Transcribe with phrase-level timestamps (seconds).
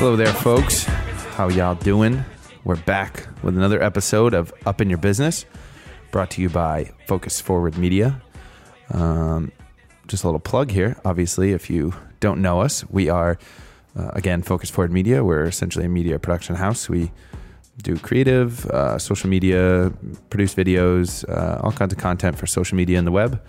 [0.00, 0.84] Hello there, folks.
[1.34, 2.24] How y'all doing?
[2.64, 5.44] We're back with another episode of Up in Your Business,
[6.10, 8.22] brought to you by Focus Forward Media.
[8.94, 9.52] Um,
[10.08, 10.96] just a little plug here.
[11.04, 13.36] Obviously, if you don't know us, we are
[13.94, 15.22] uh, again Focus Forward Media.
[15.22, 16.88] We're essentially a media production house.
[16.88, 17.12] We
[17.82, 19.92] do creative, uh, social media,
[20.30, 23.42] produce videos, uh, all kinds of content for social media and the web.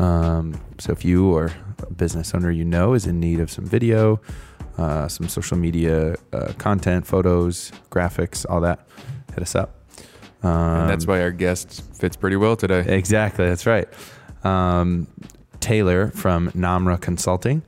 [0.00, 3.64] Um, so if you or a business owner you know is in need of some
[3.64, 4.20] video,
[4.78, 8.86] uh, some social media uh, content, photos, graphics, all that,
[9.34, 9.76] hit us up.
[10.42, 12.84] Um, And that's why our guest fits pretty well today.
[12.86, 13.88] Exactly, that's right.
[14.44, 15.06] Um,
[15.60, 17.62] Taylor from Namra Consulting.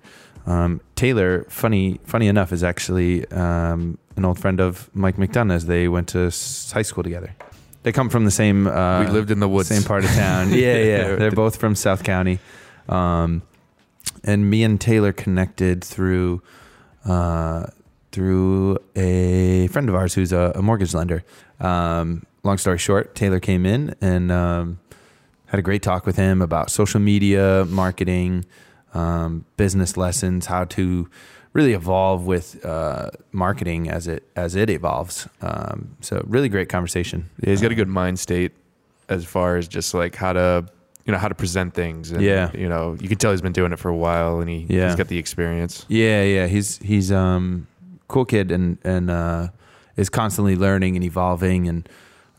[0.46, 5.66] Um, Taylor, funny, funny enough, is actually um, an old friend of Mike McDonough's.
[5.66, 6.24] They went to
[6.72, 7.34] high school together.
[7.84, 8.66] They come from the same.
[8.66, 9.68] Uh, we lived in the woods.
[9.68, 10.50] same part of town.
[10.52, 11.16] yeah, yeah.
[11.16, 12.38] They're both from South County.
[12.88, 13.42] Um,
[14.22, 16.42] and me and Taylor connected through
[17.04, 17.66] uh,
[18.12, 21.24] through a friend of ours who's a, a mortgage lender.
[21.60, 24.78] Um, long story short, Taylor came in and um,
[25.46, 28.44] had a great talk with him about social media marketing,
[28.92, 31.08] um, business lessons, how to
[31.52, 35.28] really evolve with uh, marketing as it as it evolves.
[35.40, 37.30] Um, so really great conversation.
[37.40, 38.52] Yeah, he's got a good mind state
[39.08, 40.66] as far as just like how to,
[41.04, 42.10] you know, how to present things.
[42.12, 42.50] And, Yeah.
[42.54, 44.86] You know, you can tell he's been doing it for a while and he, Yeah.
[44.86, 45.84] he's got the experience.
[45.88, 46.46] Yeah, yeah.
[46.46, 47.66] He's he's um
[48.08, 49.48] cool kid and and uh,
[49.96, 51.88] is constantly learning and evolving and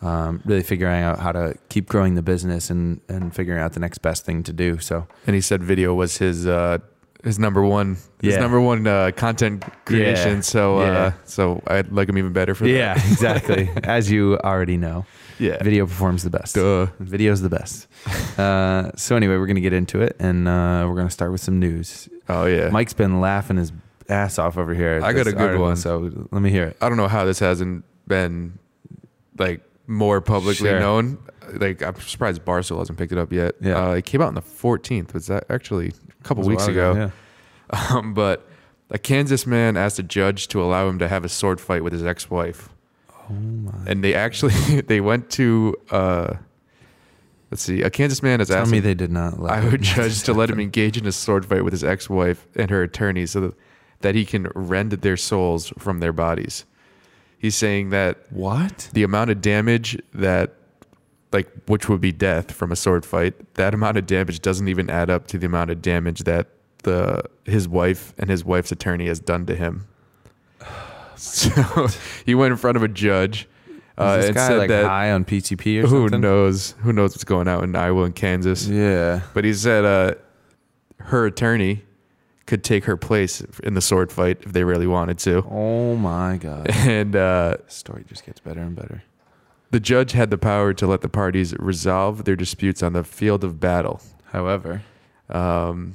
[0.01, 3.79] um, really figuring out how to keep growing the business and and figuring out the
[3.79, 4.77] next best thing to do.
[4.79, 6.77] So And he said video was his, uh,
[7.23, 10.35] his number one, his number one uh, content creation.
[10.35, 10.41] Yeah.
[10.41, 10.91] So, Yeah.
[10.91, 13.03] uh, so I like him even better for yeah, that.
[13.05, 13.69] Yeah, exactly.
[13.83, 15.05] As you already know,
[15.39, 15.61] Yeah.
[15.63, 16.55] video performs the best.
[16.55, 16.87] Duh.
[16.99, 17.87] Video's the best.
[18.37, 21.57] Uh, so anyway, we're gonna get into it and uh, we're gonna start with some
[21.57, 22.09] news.
[22.27, 22.67] Oh yeah.
[22.69, 23.71] Mike's been laughing his
[24.09, 24.99] ass off over here.
[25.01, 25.77] I got a good article, one.
[25.77, 26.77] So let me hear it.
[26.81, 28.59] I don't know how this hasn't been
[29.37, 30.79] like more publicly Sure.
[30.81, 31.17] known.
[31.53, 33.55] Like I'm surprised Barstool hasn't picked it up yet.
[33.61, 33.89] Yeah.
[33.89, 35.13] Uh, it came out on the 14th.
[35.13, 37.11] Was that actually a couple a weeks while ago?
[37.89, 38.45] Um, but
[38.91, 41.93] a Kansas man asked a judge to allow him to have a sword fight with
[41.93, 42.69] his ex-wife,
[43.29, 43.71] Oh my.
[43.87, 44.53] and they actually
[44.87, 46.33] they went to uh,
[47.51, 49.39] let's see, a Kansas man has Tell asked me they did not.
[49.39, 52.47] Let I would judge to let him engage in a sword fight with his ex-wife
[52.55, 53.53] and her attorney so that,
[54.01, 56.65] that he can rend their souls from their bodies.
[57.37, 58.89] He's saying that What?
[58.93, 60.53] the amount of damage that
[61.31, 64.89] like which would be death from a sword fight, that amount of damage doesn't even
[64.89, 66.47] add up to the amount of damage that
[66.83, 69.87] the his wife and his wife's attorney has done to him.
[71.55, 71.87] So
[72.25, 73.47] he went in front of a judge
[73.97, 76.21] uh, and guy said like that high on PCP or who something?
[76.21, 78.67] knows who knows what's going out in Iowa and Kansas.
[78.67, 79.21] Yeah.
[79.33, 80.15] But he said uh,
[80.99, 81.83] her attorney
[82.45, 85.43] could take her place in the sword fight if they really wanted to.
[85.49, 86.69] Oh my god.
[86.75, 89.03] And uh, This story just gets better and better.
[89.71, 93.43] the judge had the power to let the parties resolve their disputes on the field
[93.43, 94.01] of battle.
[94.31, 94.83] However,
[95.29, 95.93] Um,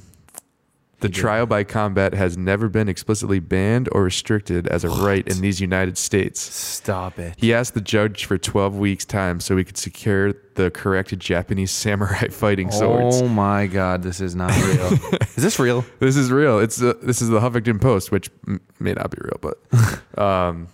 [1.00, 5.40] the trial by combat has never been explicitly banned or restricted as a right in
[5.40, 6.40] these United States.
[6.40, 7.34] stop it.
[7.38, 11.70] He asked the judge for 12 weeks' time so he could secure the correct Japanese
[11.82, 13.22] samurai fighting swords.
[13.22, 14.92] Oh my god, this is not real.
[15.36, 15.84] is this real?
[16.00, 16.58] This is real.
[16.58, 20.68] It's uh, this is the Huffington Post, which m- may not be real, but um,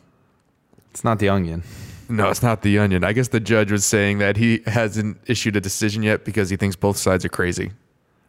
[0.91, 1.63] It's not the onion.
[2.09, 3.03] no, it's not the Onion.
[3.05, 6.57] I guess the judge was saying that he hasn't issued a decision yet because he
[6.57, 7.73] thinks both sides are crazy.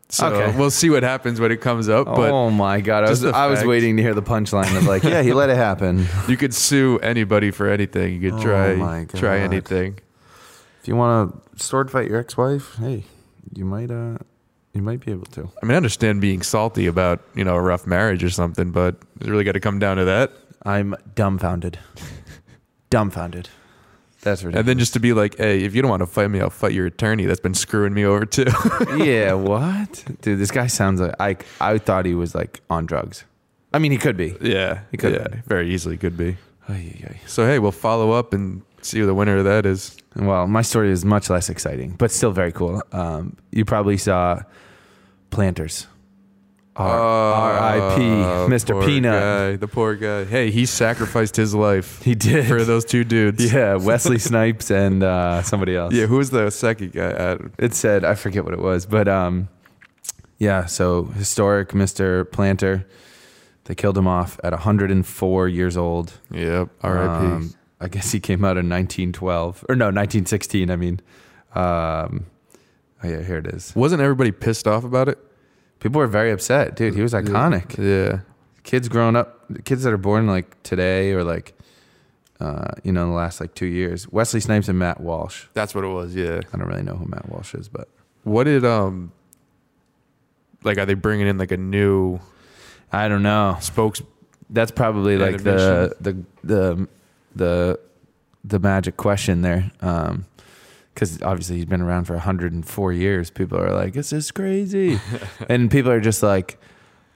[0.10, 0.58] So Okay.
[0.58, 2.06] we'll see what happens when it comes up.
[2.06, 5.04] But oh my god, I was I was waiting to hear the punchline of like,
[5.04, 6.08] yeah, he let it happen.
[6.30, 8.14] you could sue anybody for anything.
[8.14, 10.00] You could Oh try my try anything.
[10.82, 13.04] If you want to sword fight your ex-wife, hey,
[13.54, 14.18] you might uh
[14.74, 15.50] you might be able to.
[15.62, 18.96] I mean, I understand being salty about you know a rough marriage or something, but
[19.20, 20.32] it's really got to come down to that.
[20.64, 21.80] I'm dumbfounded.
[22.90, 23.50] dumbfounded.
[24.22, 24.60] That's ridiculous.
[24.60, 26.50] And then just to be like, hey, if you don't want to fight me, I'll
[26.50, 27.26] fight your attorney.
[27.26, 28.46] That's been screwing me over too.
[28.98, 30.04] yeah, what?
[30.22, 33.26] Dude, this guy sounds like I I thought he was like on drugs.
[33.74, 34.36] I mean, he could be.
[34.42, 35.38] yeah, He could yeah, be.
[35.46, 36.38] very easily could be.
[37.28, 39.96] So hey, we'll follow up and see who the winner of that is.
[40.16, 42.82] Well, my story is much less exciting, but still very cool.
[42.92, 44.42] Um, you probably saw
[45.30, 45.88] Planters.
[46.78, 48.02] R.I.P.
[48.04, 48.86] Oh, Mr.
[48.86, 49.12] Peanut.
[49.22, 50.26] guy, the poor guy.
[50.26, 52.48] Hey, he sacrificed his life He did.
[52.48, 53.52] for those two dudes.
[53.54, 55.94] yeah, Wesley Snipes and uh, somebody else.
[55.94, 57.08] Yeah, who was the second guy?
[57.12, 59.50] Uh, It said, I forget what it was, but um,
[60.38, 62.30] yeah, so historic Mr.
[62.32, 62.86] Planter.
[63.66, 66.14] They killed him off at 104 years old.
[66.32, 66.70] yep.
[66.82, 67.26] R.I.P.
[67.26, 70.72] Um, I guess he came out in 1912 or no 1916.
[70.72, 71.02] I mean,
[71.54, 72.26] um,
[73.04, 73.76] oh yeah, here it is.
[73.76, 75.20] Wasn't everybody pissed off about it?
[75.88, 76.96] People were very upset, dude.
[76.96, 77.78] He was iconic.
[77.78, 78.20] Yeah.
[78.64, 81.58] kids growing up, kids that are born like today or like,
[82.42, 84.06] uh, you know, in the last like two years.
[84.12, 85.46] Wesley Snipes and Matt Walsh.
[85.54, 86.14] That's what it was.
[86.14, 86.42] Yeah.
[86.54, 87.88] I don't really know who Matt Walsh is, but
[88.24, 89.14] What did um
[90.62, 92.20] like are they bringing in like a new
[92.92, 93.56] I don't know.
[93.62, 94.02] spokes
[94.50, 96.88] That's probably like the the the
[97.34, 97.80] the
[98.44, 99.72] the magic question there.
[99.80, 100.26] Um,
[100.98, 103.30] because obviously he's been around for 104 years.
[103.30, 105.00] People are like, "This is crazy,"
[105.50, 106.60] and people are just like,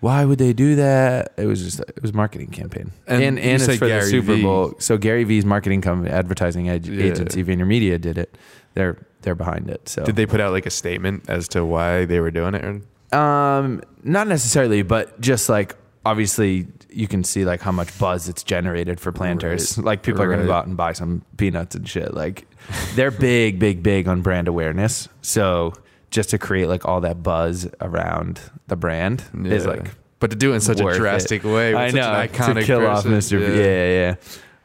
[0.02, 3.40] "Why would they do that?" It was just it was a marketing campaign, And and
[3.40, 4.44] and, it's for Gary the Super Vee.
[4.44, 4.74] Bowl.
[4.78, 7.06] So Gary V's marketing company, advertising ag- Yeah.
[7.06, 8.38] agency, VaynerMedia did it.
[8.76, 9.90] They're they're behind it.
[9.90, 13.16] So Did they put out like a statement as to why they were doing it?
[13.18, 15.76] Um, not necessarily, but just like
[16.06, 19.78] obviously you can see like how much buzz it's generated for planters.
[19.78, 19.86] Right.
[19.86, 22.14] Like people are gonna go out and buy some peanuts and shit.
[22.14, 22.48] Like
[22.96, 25.08] they're big, big, big on brand awareness.
[25.22, 25.74] So
[26.10, 30.52] just to create like all that buzz around the brand is like But to do
[30.52, 31.00] it in such a worth it.
[31.00, 33.06] drastic way, with I such know an iconic to kill off.
[33.06, 33.40] Mr.
[33.40, 33.64] Yeah.
[33.64, 34.16] yeah,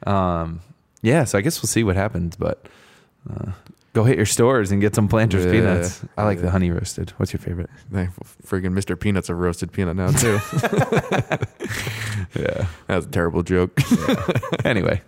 [0.06, 0.40] yeah.
[0.42, 0.60] Um,
[1.02, 1.24] yeah.
[1.24, 2.66] So I guess we'll see what happens, but
[3.30, 3.52] uh,
[3.96, 6.04] go hit your stores and get some planters Yeah, peanuts.
[6.18, 7.14] I like the honey roasted.
[7.16, 7.70] What's your favorite?
[7.90, 8.10] Like,
[8.46, 8.94] friggin' Mr.
[9.00, 10.38] Peanut's a roasted peanut now too.
[12.34, 12.66] Yeah.
[12.86, 13.78] That was a terrible joke.
[14.64, 15.00] anyway,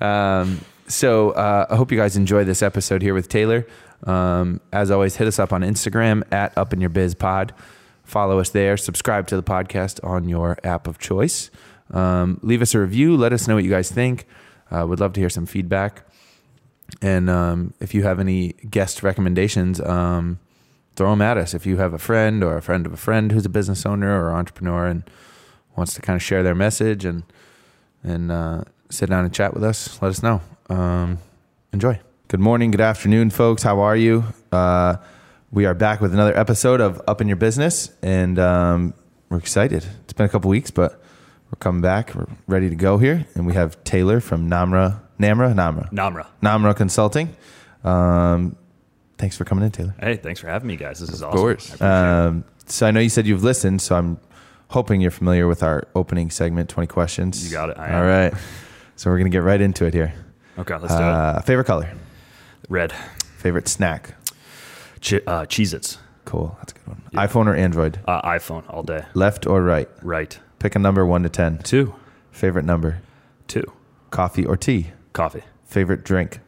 [0.00, 3.66] um, so uh, I hope you guys enjoy this episode here with Taylor.
[4.04, 7.52] Um, as always, hit us up on Instagram at Up in Your Biz Pod.
[8.04, 8.76] Follow us there.
[8.76, 11.50] Subscribe to the podcast on your app of choice.
[11.92, 13.16] Um, leave us a review.
[13.16, 14.26] Let us know what you guys think.
[14.70, 16.04] Uh, would love to hear some feedback.
[17.02, 20.38] And um, if you have any guest recommendations, um,
[20.96, 21.54] throw them at us.
[21.54, 24.22] If you have a friend or a friend of a friend who's a business owner
[24.22, 25.02] or entrepreneur and
[25.76, 27.22] wants to kind of share their message and
[28.02, 30.40] and uh, sit down and chat with us, let us know.
[30.68, 31.18] Um,
[31.72, 32.00] enjoy.
[32.28, 33.62] Good morning, good afternoon, folks.
[33.62, 34.24] How are you?
[34.52, 34.96] Uh,
[35.50, 38.94] we are back with another episode of Up in Your Business, and um,
[39.28, 39.84] we're excited.
[40.04, 40.92] It's been a couple weeks, but
[41.50, 42.14] we're coming back.
[42.14, 46.26] We're ready to go here, and we have Taylor from Namra, Namra, Namra, Namra.
[46.42, 47.34] Namra Consulting.
[47.84, 48.56] Um,
[49.18, 49.94] thanks for coming in, Taylor.
[50.00, 50.98] Hey, thanks for having me, guys.
[51.00, 51.36] This is awesome.
[51.38, 51.80] Of course.
[51.80, 52.24] I.
[52.26, 54.18] Um, so I know you said you've listened, so I'm
[54.68, 57.44] hoping you're familiar with our opening segment, 20 questions.
[57.44, 57.78] You got it.
[57.78, 58.06] I am.
[58.06, 58.34] right.
[58.96, 60.14] So we're going to get right into it here.
[60.58, 61.02] Okay, let's do it.
[61.02, 61.90] Uh, favorite color?
[62.68, 62.92] Red.
[63.38, 64.14] Favorite snack?
[65.00, 65.98] Che- uh, Cheez-Its.
[66.26, 66.54] Cool.
[66.58, 67.02] That's a good one.
[67.12, 67.26] Yeah.
[67.26, 67.98] iPhone or Android?
[68.06, 69.04] Uh, iPhone all day.
[69.14, 69.88] Left or right?
[70.02, 70.38] Right.
[70.58, 71.58] Pick a number 1 to 10.
[71.58, 71.94] Two.
[72.30, 73.00] Favorite number?
[73.48, 73.64] Two.
[74.10, 74.92] Coffee or tea?
[75.12, 75.42] Coffee.
[75.64, 76.40] Favorite drink?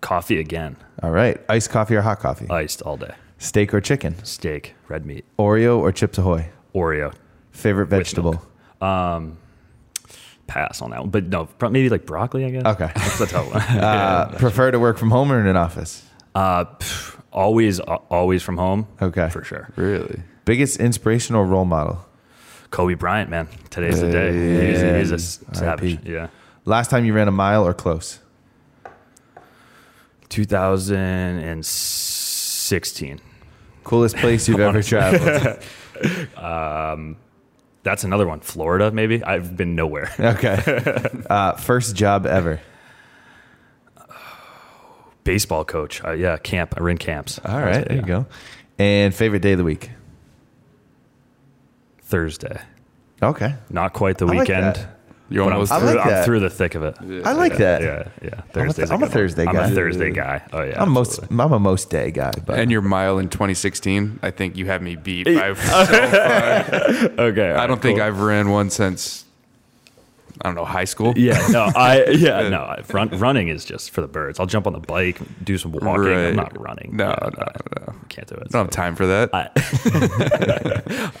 [0.00, 0.76] Coffee again.
[1.02, 1.40] All right.
[1.48, 2.48] Iced coffee or hot coffee?
[2.50, 3.14] Iced all day.
[3.38, 4.22] Steak or chicken?
[4.24, 4.74] Steak.
[4.88, 5.24] Red meat.
[5.38, 6.50] Oreo or Chips Ahoy?
[6.74, 7.14] Oreo.
[7.52, 8.40] Favorite vegetable?
[8.80, 9.38] Um,
[10.46, 11.10] pass on that one.
[11.10, 12.64] But no, pro- maybe like broccoli, I guess.
[12.64, 12.90] Okay.
[12.94, 13.62] That's a tough one.
[13.82, 16.04] Uh, prefer to work from home or in an office?
[16.34, 18.86] uh, pff, always, always from home.
[19.02, 19.28] Okay.
[19.30, 19.68] For sure.
[19.76, 20.22] really?
[20.44, 22.04] Biggest inspirational role model?
[22.70, 23.48] Kobe Bryant, man.
[23.70, 24.32] Today's the day.
[24.32, 24.98] He's, Yeah.
[24.98, 25.96] he's a s- savage.
[25.96, 26.06] RIP.
[26.06, 26.28] Yeah.
[26.68, 28.18] Last time you ran a mile or close?
[30.28, 33.20] 2016.
[33.84, 35.62] Coolest place you've ever traveled?
[37.84, 38.40] That's another one.
[38.40, 39.24] Florida, maybe.
[39.24, 40.12] I've been nowhere.
[40.20, 40.58] Okay.
[41.30, 42.60] Uh, first job ever.
[45.24, 46.04] Baseball coach.
[46.04, 46.74] Uh, yeah, camp.
[46.76, 47.40] I ran camps.
[47.46, 48.26] All right, there you go.
[48.78, 49.88] And favorite day of the week?
[52.02, 52.60] Thursday.
[53.22, 53.54] Okay.
[53.70, 54.76] Not quite the I like weekend.
[54.76, 54.97] that.
[55.30, 56.24] You but I'm, almost through, like I'm that.
[56.24, 56.96] through the thick of it.
[57.26, 57.82] I like yeah, that.
[57.82, 58.28] Yeah, yeah.
[58.32, 59.10] I'm a th- Thursday's I'm a good one.
[59.10, 59.68] Thursday I'm guy.
[59.68, 60.42] a Thursday guy.
[60.52, 60.82] Oh yeah.
[60.82, 61.18] I'm most.
[61.18, 61.40] absolutely.
[61.44, 64.80] I'm a most day guy, but and your mile in 2016, I think you have
[64.80, 67.08] me beat by so far.
[67.28, 67.52] Okay.
[67.52, 69.26] I don't think I've ran one since
[70.40, 71.12] I don't know high school.
[71.16, 71.46] Yeah.
[71.50, 71.70] No.
[71.76, 72.06] I.
[72.10, 72.48] Yeah.
[72.48, 72.62] No.
[72.62, 74.40] I- Run, running is just for the birds.
[74.40, 76.04] I'll jump on the bike, do some walking.
[76.04, 76.28] Right.
[76.28, 76.96] I'm not running.
[76.96, 77.52] No, Yeah, no, I
[77.86, 77.94] no.
[78.08, 78.44] Can't do it.
[78.46, 79.30] I don't have time for that.
[79.34, 79.50] I,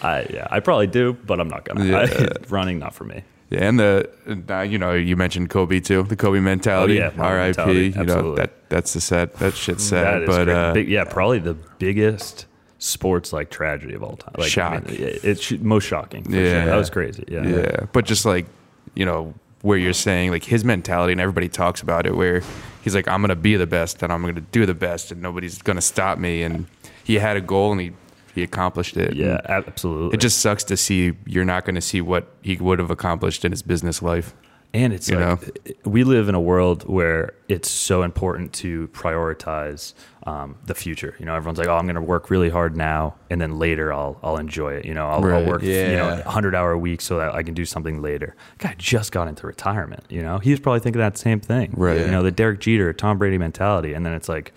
[0.02, 1.84] I yeah, I probably do, but I'm not gonna.
[1.84, 2.06] Yeah.
[2.10, 3.22] I, running, not for me.
[3.50, 4.10] Yeah, and the
[4.50, 7.00] uh, you know you mentioned Kobe too, the Kobe mentality.
[7.00, 7.72] Oh, yeah, R.I.P.
[7.96, 9.32] You know that that's the sad.
[9.36, 10.04] That shit's sad.
[10.04, 12.44] that is but uh, Big, yeah, probably the biggest
[12.78, 14.34] sports like tragedy of all time.
[14.38, 14.72] Like, Shock.
[14.86, 16.24] I mean, it- it's sh- most shocking.
[16.30, 16.42] Yeah.
[16.42, 16.64] sure.
[16.66, 17.24] that was crazy.
[17.26, 18.46] Yeah, yeah, but just like
[18.94, 22.42] you know where you're saying like his mentality, and everybody talks about it, where
[22.82, 25.62] he's like, I'm gonna be the best, and I'm gonna do the best, and nobody's
[25.62, 26.42] gonna stop me.
[26.42, 26.66] And
[27.02, 27.92] he had a goal, and he
[28.38, 29.14] he accomplished it.
[29.14, 30.14] yeah, And absolutely.
[30.14, 33.44] it just sucks to see you're not going to see what he would have accomplished
[33.44, 34.34] in his business life.
[34.74, 39.94] And it's You like we live in a world where it's so important to prioritize
[40.26, 41.14] um, the future.
[41.18, 43.94] You know, everyone's like, "Oh, I'm going to work really hard now, and then later
[43.94, 45.42] I'll I'll enjoy it." You know, I'll, Right.
[45.42, 46.22] I'll work you know Yeah.
[46.22, 48.36] 100 hour a week so that I can do something later.
[48.58, 50.04] Guy just got into retirement.
[50.10, 51.72] You know, he's probably thinking that same thing.
[51.74, 52.00] Right.
[52.00, 54.52] You know, the Derek Jeter, Tom Brady mentality, and then it's like.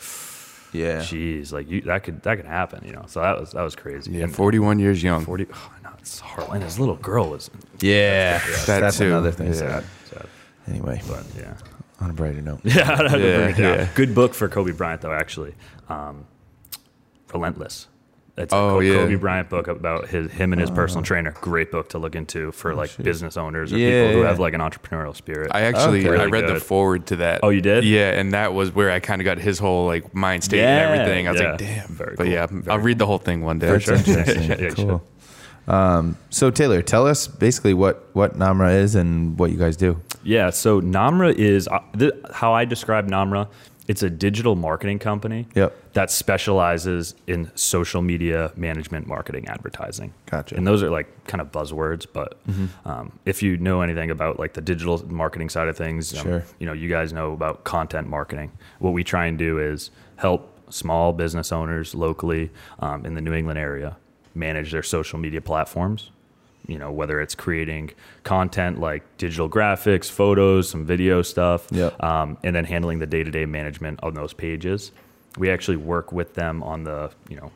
[0.73, 0.99] Yeah.
[0.99, 3.03] jeez, like you, that could that could happen, you know.
[3.07, 4.11] So that was that was crazy.
[4.11, 5.25] Yeah, And 41 years young.
[5.25, 6.49] 40, oh, no, it's hard.
[6.53, 7.49] And his little girl was
[7.81, 9.07] Yeah, That that's too.
[9.07, 9.47] another thing.
[9.47, 9.53] Yeah.
[9.53, 10.25] sad, sad,
[10.67, 11.55] Anyway, but yeah.
[11.99, 12.61] on a brighter note.
[12.63, 13.77] Yeah, I'd have to Yeah, bring it down.
[13.79, 13.89] yeah.
[13.95, 15.55] Good book for Kobe Bryant though, actually.
[15.89, 16.25] Um,
[17.33, 17.87] Relentless.
[18.37, 18.95] It's a Oh, yeah.
[18.95, 21.31] Kobe Bryant book about his him and his personal trainer.
[21.41, 24.27] Great book to look into for like business owners or Oh, Yeah, people who yeah.
[24.29, 25.51] have like an entrepreneurial spirit.
[25.53, 26.09] I actually Okay.
[26.17, 27.41] I Really read the forward to that.
[27.43, 27.83] Oh, you did?
[27.83, 30.77] Yeah, and that was where I kind of got his whole like mind state Yeah,
[30.91, 31.27] and everything.
[31.27, 31.49] I was yeah.
[31.49, 31.87] like, damn.
[31.89, 32.31] Very but cool.
[32.33, 33.67] yeah, Very I'll read the whole thing one day.
[33.67, 33.97] For sure.
[34.05, 35.03] Yeah, cool.
[35.67, 40.01] Um, so Taylor, tell us basically what what Namra is and what you guys do.
[40.23, 43.47] Yeah, so Namra is uh, th- how I describe Namra.
[43.87, 45.93] It's a digital marketing company Yep.
[45.93, 50.13] that specializes in social media management, marketing, advertising.
[50.27, 50.55] Gotcha.
[50.55, 52.39] And those are like kind of buzzwords, but
[52.85, 56.43] um, if you know anything about like the digital marketing side of things, um, Sure.
[56.59, 58.51] you know, you guys know about content marketing.
[58.79, 63.33] What we try and do is help small business owners locally um, in the New
[63.33, 63.97] England area
[64.35, 66.11] manage their social media platforms
[66.71, 67.91] you know whether it's creating
[68.23, 72.01] content like digital graphics photos some video stuff Yep.
[72.03, 74.91] um, and then handling the day-to-day management on those pages
[75.37, 77.51] we actually work with them on the you know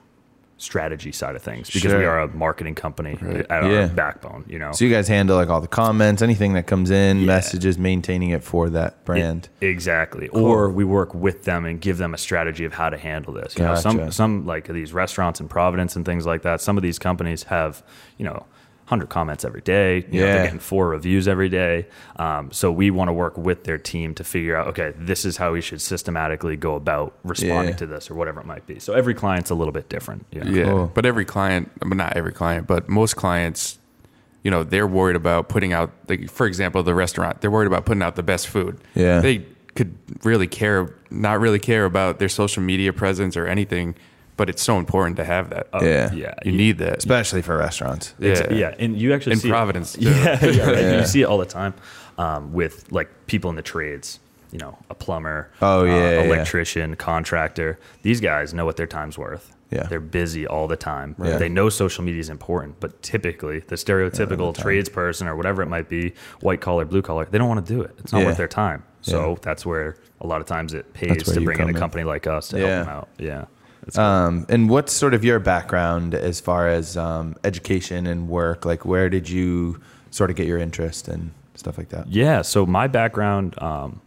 [0.57, 3.17] strategy side of things because we are a marketing company
[3.49, 3.81] at Yeah.
[3.81, 6.91] our backbone you know So you guys handle like all the comments, anything that comes
[6.91, 7.25] in, Yeah.
[7.27, 9.49] messages, maintaining it for that brand.
[9.59, 10.29] Exactly.
[10.29, 13.57] Or we work with them and give them a strategy of how to handle this.
[13.57, 16.61] You know, some some like these restaurants in Providence and things like that.
[16.61, 17.83] Some of these companies have,
[18.17, 18.45] you know,
[18.85, 20.05] hundred comments every day.
[20.11, 20.33] You know, Yeah.
[20.35, 21.87] they're getting four reviews every day.
[22.17, 25.37] Um, so we want to work with their team to figure out, okay, this is
[25.37, 27.77] how we should systematically go about responding Yeah.
[27.77, 28.77] to this or whatever it might be.
[28.79, 30.25] So every client's a little bit different.
[30.31, 30.51] You know?
[30.51, 30.91] Yeah, Cool.
[30.93, 33.79] but every client, I mean, not every client, but most clients,
[34.43, 37.41] you know, they're worried about putting out, like for example, the restaurant.
[37.41, 38.77] They're worried about putting out the best food.
[38.93, 39.19] Yeah.
[39.19, 43.95] they could really care, not really care about their social media presence or anything,
[44.37, 45.67] but it's so important to have that.
[45.73, 46.11] Uh, Yeah.
[46.13, 46.33] Yeah.
[46.43, 46.97] you need that.
[46.97, 48.13] Especially for restaurants.
[48.21, 48.53] Ex- Yeah.
[48.53, 50.01] yeah, and you actually In see it- Providence, too.
[50.01, 50.11] Yeah,
[50.45, 50.77] yeah, right.
[50.81, 50.99] Yeah.
[50.99, 51.73] You see it all the time
[52.17, 54.19] um, with like people in the trades.
[54.51, 56.21] You know, a plumber, Oh, uh, yeah, yeah, yeah.
[56.21, 57.77] electrician, contractor.
[58.03, 59.51] These guys know what their time's worth.
[59.71, 59.83] Yeah.
[59.87, 61.15] they're busy all the time.
[61.21, 61.37] Yeah.
[61.37, 65.89] They know social media is important, but typically the stereotypical tradesperson or whatever it might
[65.89, 67.91] be, white collar, blue collar, they don't want to do it.
[67.99, 68.27] It's not Yeah.
[68.27, 68.83] worth their time.
[69.01, 69.35] So Yeah.
[69.41, 71.75] that's where a lot of times it pays to bring in come a in.
[71.75, 72.67] company like us to Yeah.
[72.67, 73.09] help them out.
[73.17, 73.45] Yeah.
[73.95, 78.65] Um, and what's sort of your background as far as um, education and work?
[78.65, 79.79] Like, where did you
[80.11, 82.07] sort of get your interest and stuff like that?
[82.07, 82.41] Yeah.
[82.41, 84.01] So my background, um,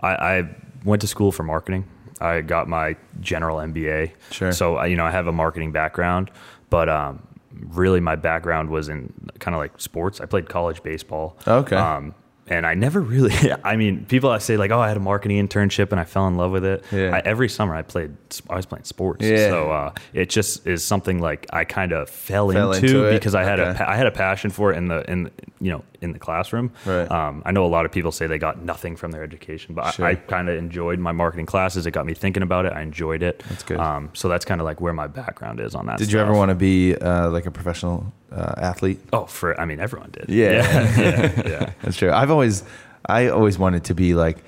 [0.00, 1.84] I, I went to school for marketing.
[2.20, 4.12] I got my general MBA.
[4.30, 4.52] Sure.
[4.52, 6.30] So I, you know, I have a marketing background,
[6.70, 10.20] but um, really my background was in kind of like sports.
[10.20, 11.36] I played college baseball.
[11.46, 11.76] Okay.
[11.76, 12.14] Um,
[12.50, 13.32] and I never really,
[13.64, 16.26] I mean, people I say like, oh, I had a marketing internship and I fell
[16.28, 16.84] in love with it.
[16.90, 17.14] Yeah.
[17.16, 18.16] I, every summer I played,
[18.48, 19.24] I was playing sports.
[19.24, 19.48] Yeah.
[19.48, 23.34] So uh, it just is something like I kind of fell, Fell into, into because
[23.34, 23.84] I had a, Okay.
[23.84, 26.70] I had a passion for it in the, in, you know, in the classroom.
[26.84, 27.10] Right.
[27.10, 29.94] Um, I know a lot of people say they got nothing from their education, but
[29.94, 30.06] Sure.
[30.06, 31.86] I, I kind of enjoyed my marketing classes.
[31.86, 32.72] It got me thinking about it.
[32.72, 33.42] I enjoyed it.
[33.48, 33.78] That's good.
[33.80, 35.98] Um, so that's kind of like where my background is on that.
[35.98, 39.00] Did you ever want to be uh, like a professional uh, athlete?
[39.12, 40.26] Oh, for I mean, everyone did.
[40.28, 40.52] Yeah.
[40.52, 41.42] yeah, yeah.
[41.48, 41.72] yeah.
[41.82, 42.12] That's true.
[42.12, 42.62] I've always,
[43.06, 44.38] I always wanted to be like,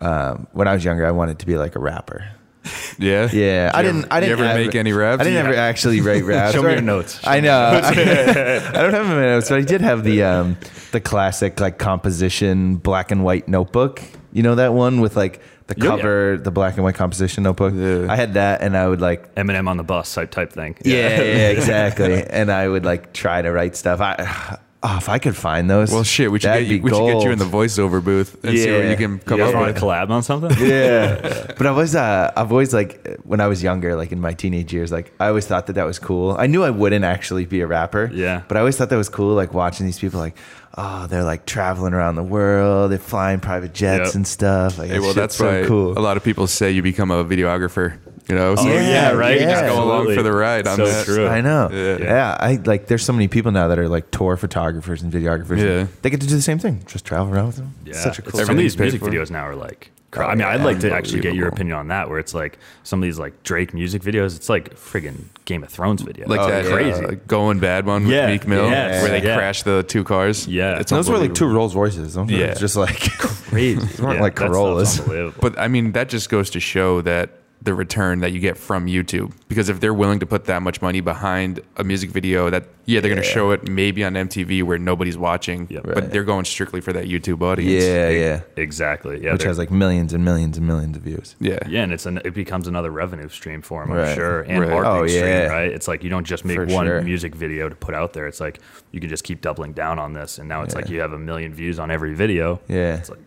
[0.00, 2.28] um, when I was younger, I wanted to be like a rapper.
[2.98, 4.04] Yeah, Yeah, I didn't.
[4.04, 5.20] ever- I didn't You ever ever- make any raps?
[5.20, 6.52] I didn't ever actually write raps.
[6.52, 7.18] Show me your notes.
[7.24, 7.80] I know.
[7.82, 10.56] I, don't have my notes, but I did have the um,
[10.92, 14.02] the classic like composition black and white notebook.
[14.32, 15.90] You know that one with like the Yeah, yeah.
[15.90, 17.72] cover, the black and white composition notebook.
[17.74, 18.06] Yeah.
[18.12, 19.34] I had that, and I would like.
[19.36, 20.76] Eminem on the bus type type thing.
[20.84, 22.22] Yeah, yeah, exactly.
[22.28, 24.00] and I would like try to write stuff.
[24.00, 25.92] I, oh, if I could find those.
[25.92, 28.56] Well, shit, we should get you, we should get you in the voiceover booth and
[28.56, 28.90] see what Yeah.
[28.90, 29.76] you can come You guys up want with.
[29.76, 30.50] to collab on something?
[30.66, 31.52] yeah.
[31.56, 34.72] But I was, uh, I've always like, when I was younger, like in my teenage
[34.72, 36.34] years, like I always thought that that was cool.
[36.38, 38.10] I knew I wouldn't actually be a rapper.
[38.12, 38.42] Yeah.
[38.48, 40.36] But I always thought that was cool, like watching these people, like,
[40.78, 44.14] oh, they're like traveling around the world, they're flying private jets Yep.
[44.14, 44.78] and stuff.
[44.78, 45.98] Like, Hey, well, that's so why cool.
[45.98, 47.98] a lot of people say you become a videographer.
[48.30, 49.40] You know, so Oh, yeah, right.
[49.40, 49.50] yeah.
[49.60, 51.04] Just go along for the ride on So that.
[51.04, 51.26] true.
[51.26, 51.68] I know.
[51.72, 51.98] Yeah.
[51.98, 52.36] Yeah.
[52.38, 52.86] I like.
[52.86, 55.58] There's so many people now that are like tour photographers and videographers.
[55.62, 55.86] Yeah.
[56.02, 56.82] They get to do the same thing.
[56.86, 57.74] Just travel around with them.
[57.84, 57.94] Yeah.
[57.94, 58.40] Such a cool.
[58.40, 59.08] Some of these music for.
[59.10, 59.90] videos now are like.
[60.10, 62.08] cra- Oh, I mean, I'd like to actually get your opinion on that.
[62.10, 64.34] Where it's like some of these like Drake music videos.
[64.36, 66.26] It's like friggin' Game of Thrones video.
[66.28, 67.16] like Oh, that crazy crazy.
[67.28, 69.36] going bad one with Yeah, Meek Mill, yes, where they yeah.
[69.36, 70.46] crash the two cars.
[70.48, 70.78] Yeah.
[70.80, 71.46] it's Those were like two.
[71.46, 72.16] Rolls Royces.
[72.28, 72.48] Yeah.
[72.48, 74.02] were just like crazy.
[74.02, 75.00] weren't like Corollas.
[75.40, 77.30] But I mean, that just goes to show that
[77.62, 79.32] the return that you get from YouTube.
[79.46, 83.00] Because if they're willing to put that much money behind a music video, that yeah,
[83.00, 85.82] they're going to show it maybe on MTV where nobody's watching, Yep.
[85.84, 86.10] but Right.
[86.10, 87.84] they're going strictly for that YouTube audience.
[87.84, 88.40] Yeah, yeah.
[88.56, 89.22] Exactly.
[89.22, 89.34] Yeah.
[89.34, 91.36] Which has like millions and millions and millions of views.
[91.38, 94.14] yeah, yeah, and it's an, it becomes another revenue stream for them, I'm Right.
[94.14, 94.70] sure, and Right.
[94.70, 95.70] marketing Oh, stream, right?
[95.70, 97.02] It's like you don't just make For one sure.
[97.02, 98.26] music video to put out there.
[98.26, 98.58] It's like
[98.90, 101.18] you can just keep doubling down on this, and now it's like you have a
[101.18, 102.58] million views on every video.
[102.68, 102.94] Yeah.
[102.96, 103.20] It's like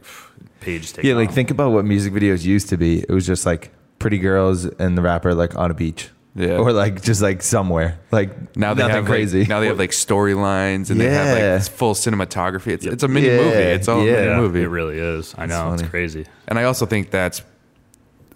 [0.60, 1.06] page take.
[1.06, 3.00] Yeah, like think about what music videos used to be.
[3.02, 3.72] It was just like
[4.04, 6.10] pretty girls and the rapper like on a beach.
[6.36, 6.58] Yeah.
[6.58, 8.00] Or like just like somewhere.
[8.12, 9.40] Like now they have crazy.
[9.42, 11.54] Like, now they have like storylines and they have Yeah.
[11.56, 12.68] like full cinematography.
[12.74, 13.58] It's it's a mini Yeah, movie.
[13.58, 14.14] It's all yeah.
[14.14, 14.62] a mini movie.
[14.64, 15.34] it really is.
[15.38, 15.82] I know funny.
[15.84, 16.26] it's crazy.
[16.48, 17.42] and I also think that's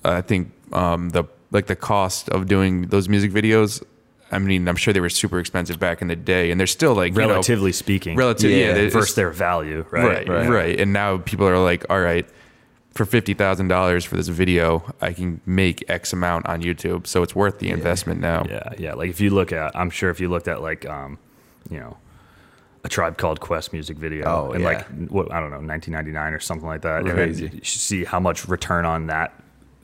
[0.04, 3.84] I think um, the like the cost of doing those music videos.
[4.32, 6.94] I mean, I'm sure they were super expensive back in the day, and they're still
[6.94, 8.52] like you know, Relatively speaking, relative.
[8.52, 8.74] Yeah, Yeah.
[8.74, 10.04] they- versus their value, right?
[10.04, 10.80] right, right, Right.
[10.80, 12.28] And now people are like, all right,
[12.98, 17.24] for fifty thousand dollars for this video, I can make X amount on YouTube, so
[17.24, 18.46] it's worth the investment now.
[18.50, 18.94] Yeah, yeah.
[18.96, 21.18] Like if you look at, I'm sure if you looked at like, um,
[21.70, 21.96] you know,
[22.84, 24.68] a tribe called Quest music video, Oh, in yeah.
[24.68, 27.00] like what I don't know, 1999 or something like that.
[27.00, 27.52] And then Crazy.
[27.54, 29.34] you see how much return on that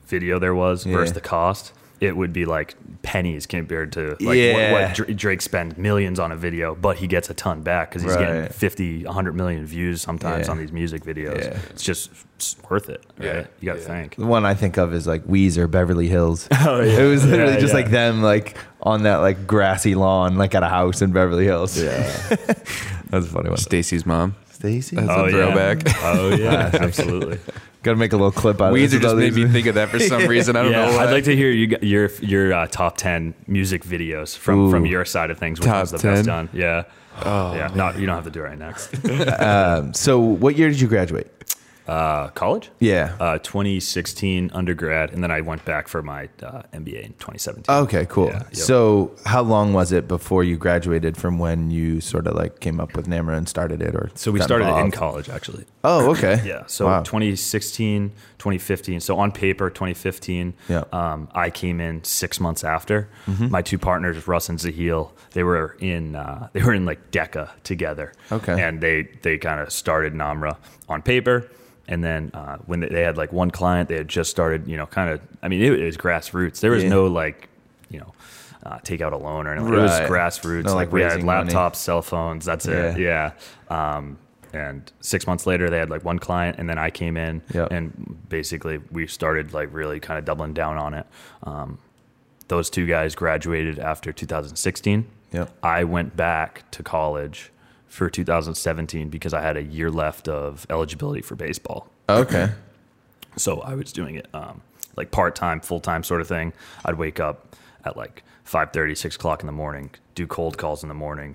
[0.06, 0.96] video there was Yeah.
[0.96, 1.72] versus the cost.
[2.00, 4.72] It would be like pennies compared to like Yeah.
[4.72, 8.02] what, what Drake spends millions on a video, but he gets a ton back because
[8.02, 8.52] he's getting Right.
[8.54, 10.50] 50, 100 million views sometimes Yeah.
[10.52, 11.38] on these music videos.
[11.44, 11.58] Yeah.
[11.70, 13.26] It's just it's worth it, right?
[13.26, 13.46] Yeah.
[13.60, 13.86] You got to Yeah.
[13.86, 14.16] think.
[14.16, 16.48] the one I think of is like Weezer, Beverly Hills.
[16.66, 16.98] Oh, yeah.
[17.04, 17.80] It was literally Yeah, just yeah.
[17.80, 21.80] like them like on that like grassy lawn, like at a house in Beverly Hills.
[21.80, 21.92] Yeah.
[23.10, 23.58] That's a funny one.
[23.58, 24.34] Stacy's mom.
[24.50, 24.96] Stacy?
[24.96, 25.86] That's oh, a throwback.
[25.86, 25.94] Yeah.
[26.04, 27.38] Oh yeah, oh, absolutely.
[27.84, 29.02] Gotta make a little clip out of Weezer this.
[29.02, 30.56] just made me think of that for some reason.
[30.56, 30.96] I don't yeah, know.
[30.96, 31.04] Why.
[31.04, 34.70] I'd like to hear you, your your uh, top ten music videos from Ooh.
[34.70, 35.60] from your side of things.
[35.60, 36.14] Which Top one's the 10?
[36.14, 36.48] best done?
[36.52, 36.84] Yeah.
[37.22, 37.70] Oh, yeah.
[37.74, 38.90] Not you don't have to do it right next.
[39.40, 41.30] Um, so what year did you graduate?
[41.86, 42.70] Uh, college.
[42.80, 43.14] Yeah.
[43.20, 47.74] Uh, 2016 undergrad, and then I went back for my uh, MBA in 2017.
[47.84, 48.28] Okay, cool.
[48.28, 48.56] Yeah, yep.
[48.56, 52.80] So, how long was it before you graduated from when you sort of like came
[52.80, 55.66] up with NAMRA and started it, or so we started in college actually.
[55.82, 56.40] Oh, okay.
[56.46, 56.64] Yeah.
[56.66, 57.02] So Wow.
[57.02, 59.00] 2016, 2015.
[59.00, 60.54] So on paper, 2015.
[60.68, 60.84] Yeah.
[60.92, 63.08] Um, I came in six months after.
[63.26, 63.50] Mm-hmm.
[63.50, 67.50] My two partners, Russ and Zahil, they were in uh, they were in like DECA
[67.64, 68.12] together.
[68.32, 68.60] Okay.
[68.62, 70.56] And they they kind of started Namra
[70.88, 71.50] on paper.
[71.86, 74.86] And then uh, when they, had like one client, they had just started, you know,
[74.86, 75.20] kind of.
[75.42, 76.60] I mean, it, was grassroots.
[76.60, 76.88] There was Yeah.
[76.90, 77.48] no like,
[77.90, 78.14] you know,
[78.64, 79.72] uh, take out a loan or anything.
[79.74, 80.64] It was grassroots.
[80.64, 81.52] No, like, like, we had raising money.
[81.52, 82.44] laptops, cell phones.
[82.46, 82.98] That's it.
[82.98, 83.32] Yeah.
[83.70, 83.96] Yeah.
[83.96, 84.18] Um,
[84.54, 87.72] and six months later, they had like one client, and then I came in, Yep.
[87.72, 91.06] and basically we started like really kind of doubling down on it.
[91.42, 91.78] Um,
[92.48, 95.06] those two guys graduated after 2016.
[95.32, 95.50] Yep.
[95.62, 97.50] I went back to college
[97.94, 101.88] for 2017 because I had a year left of eligibility for baseball.
[102.08, 102.50] Okay.
[103.36, 104.62] So I was doing it um,
[104.96, 106.52] like part time, full time sort of thing.
[106.84, 110.88] I'd wake up at like 5:30, 6 o'clock in the morning, do cold calls in
[110.88, 111.34] the morning,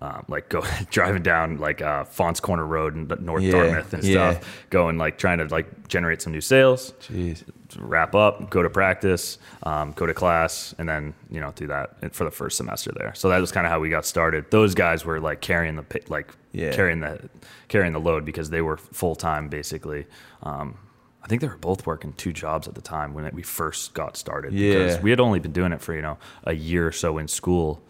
[0.00, 4.04] um, like go driving down like uh, Faunce Corner Road in North Yeah, Dartmouth and
[4.04, 4.32] yeah.
[4.34, 6.92] stuff, going like trying to like generate some new sales.
[7.00, 7.42] Jeez.
[7.78, 12.14] Wrap up, go to practice, um, go to class, and then you know do that
[12.14, 13.12] for the first semester there.
[13.14, 14.50] So that was kind of how we got started.
[14.50, 16.72] Those guys were like carrying the like Yeah.
[16.72, 17.28] carrying the
[17.68, 20.06] carrying the load because they were full time basically.
[20.42, 20.78] Um,
[21.22, 24.16] I think they were both working two jobs at the time when we first got
[24.16, 24.54] started.
[24.54, 24.72] Yeah.
[24.72, 27.28] Because we had only been doing it for you know a year or so in
[27.28, 27.82] school,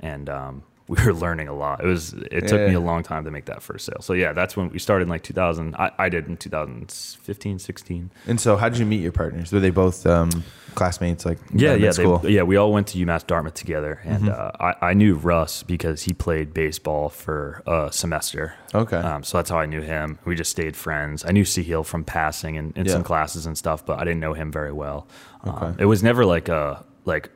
[0.00, 1.82] and um, we were learning a lot.
[1.82, 4.00] It was it took me a long time to make that first sale.
[4.00, 5.74] So yeah, that's when we started in like 2000.
[5.76, 8.10] I, I did in 2015, 16.
[8.26, 9.52] And so, how did you meet your partners?
[9.52, 10.30] Were they both um,
[10.74, 11.24] classmates?
[11.24, 12.18] Like Yeah, yeah, school.
[12.18, 12.42] they, yeah.
[12.42, 16.12] We all went to UMass Dartmouth together, and uh, I, I knew Russ because he
[16.12, 18.54] played baseball for a semester.
[18.74, 18.96] Okay.
[18.98, 20.18] um, so that's how I knew him.
[20.24, 21.24] We just stayed friends.
[21.24, 22.92] I knew Sehil from passing and in Yeah.
[22.92, 25.08] some classes and stuff, but I didn't know him very well.
[25.44, 25.82] Um, Okay.
[25.82, 27.30] it was never like a like.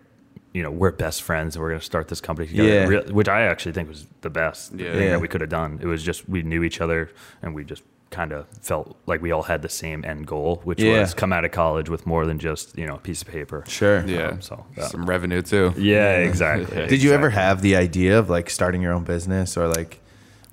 [0.53, 3.13] You know, we're best friends and we're going to start this company together, Yeah.
[3.13, 4.93] Which I actually think was the best Yeah.
[4.93, 5.11] thing Yeah.
[5.11, 5.79] that we could have done.
[5.81, 7.11] It was just we knew each other
[7.43, 10.83] and we just kind of felt like we all had the same end goal, which
[10.83, 10.99] Yeah.
[11.01, 13.63] was come out of college with more than just you know a piece of paper.
[13.69, 14.05] Sure.
[14.05, 14.29] Yeah.
[14.31, 14.89] Um, so yeah.
[14.89, 15.73] Some revenue too.
[15.79, 16.87] Yeah, exactly.
[16.89, 20.01] Did you ever have the idea of like starting your own business or like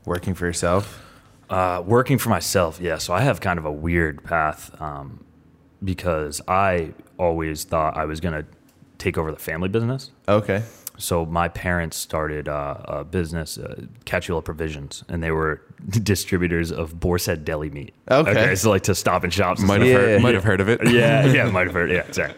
[0.05, 1.03] working for yourself?
[1.49, 2.97] Uh, working for myself, yeah.
[2.99, 5.23] So I have kind of a weird path um,
[5.83, 8.45] because I always thought I was going to
[8.97, 10.11] take over the family business.
[10.27, 10.63] Okay.
[10.97, 16.99] So my parents started uh, a business, uh, Catchula Provisions, and they were distributors of
[16.99, 17.93] Boar's Head deli meat.
[18.09, 18.55] Okay.
[18.55, 19.61] so like to Stop and Shops.
[19.61, 20.01] Might have stuff.
[20.01, 20.11] heard.
[20.11, 20.17] Yeah.
[20.19, 20.79] Might have heard of it.
[20.91, 21.91] yeah, yeah, might have heard.
[21.91, 22.33] Yeah, sorry.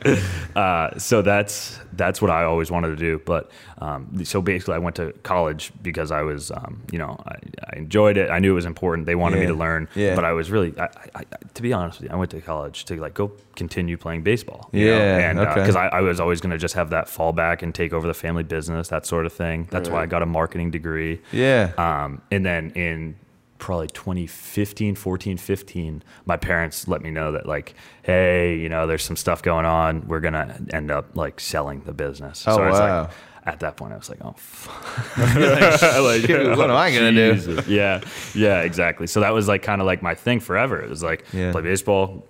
[0.56, 3.21] Uh, so that's that's what I always wanted to do.
[3.25, 7.36] But um, so basically, I went to college because I was, um, you know, I,
[7.71, 8.30] I enjoyed it.
[8.30, 9.06] I knew it was important.
[9.06, 9.88] They wanted me to learn.
[9.95, 10.15] Yeah.
[10.15, 11.23] But I was really, I, I,
[11.54, 14.69] to be honest with you, I went to college to like go continue playing baseball.
[14.71, 14.97] you know?
[14.97, 15.54] Yeah, and okay.
[15.56, 18.13] because I, I was always going to just have that fallback and take over the
[18.13, 19.67] family business, that sort of thing.
[19.71, 21.21] That's why I got a marketing degree.
[21.32, 21.71] Yeah.
[21.78, 23.15] Um, and then in
[23.60, 29.04] probably 2015, 14, 15, my parents let me know that like, hey, you know, there's
[29.04, 30.08] some stuff going on.
[30.08, 32.43] We're gonna end up like selling the business.
[32.48, 33.02] Oh, so wow.
[33.02, 33.12] like,
[33.45, 35.17] at that point, I was like, oh, fuck.
[35.17, 37.62] like, Shoot, what am I gonna do?
[37.67, 38.02] Yeah,
[38.34, 39.08] yeah, exactly.
[39.08, 40.82] So that was like kind of like my thing forever.
[40.82, 41.52] It was like Yeah.
[41.52, 42.26] play baseball,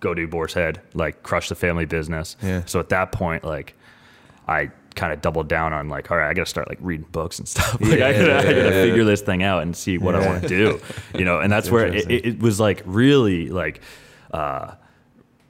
[0.00, 2.36] go do Boar's Head, like crush the family business.
[2.42, 2.62] Yeah.
[2.66, 3.74] So at that point, like
[4.46, 7.06] I kind of doubled down on like, all right, I got to start like reading
[7.12, 7.80] books and stuff.
[7.80, 8.70] Like I gotta, I gotta Yeah.
[8.82, 10.80] figure this thing out and see what I want to do,
[11.18, 11.40] you know.
[11.40, 13.80] And that's where it, it, it was like really like.
[14.32, 14.74] uh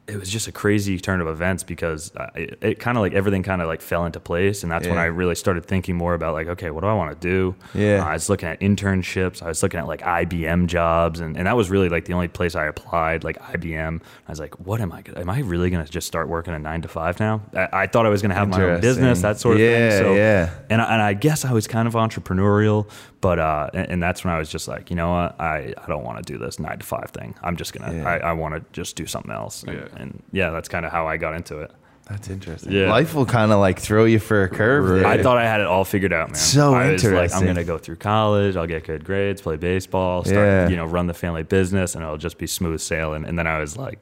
[0.09, 3.43] it was just a crazy turn of events because it, it kind of like everything
[3.43, 6.33] kind of like fell into place and that's when i really started thinking more about
[6.35, 7.55] like okay what do i want to do?
[7.75, 8.03] Yeah.
[8.03, 11.47] Uh, i was looking at internships i was looking at like ibm jobs and, and
[11.47, 14.81] that was really like the only place i applied like ibm i was like what
[14.81, 17.21] am i gonna am i really going to just start working a nine to five
[17.21, 17.43] now?
[17.55, 19.91] I, I thought i was going to have my own business that sort of Yeah,
[19.91, 20.55] thing so yeah.
[20.71, 24.25] and I, and I guess I was kind of entrepreneurial, but uh, and, and that's
[24.25, 26.59] when I was just like, you know what, I, I don't want to do this
[26.59, 27.35] nine to five thing.
[27.43, 28.09] I'm just gonna, Yeah.
[28.09, 29.63] I, I want to just do something else.
[29.65, 29.81] And Yeah.
[29.93, 31.73] yeah, and yeah that's kind of how I got into it.
[32.09, 32.73] That's interesting.
[32.73, 32.89] Yeah.
[32.91, 34.87] Life will kind of like throw you for a curve.
[34.89, 35.07] There.
[35.07, 36.37] I thought I had it all figured out, man.
[36.37, 38.57] So I was like, I'm gonna go through college.
[38.57, 40.69] I'll get good grades, play baseball, start, Yeah.
[40.69, 43.27] you know, run the family business, and it'll just be smooth sailing.
[43.27, 44.01] And then I was like,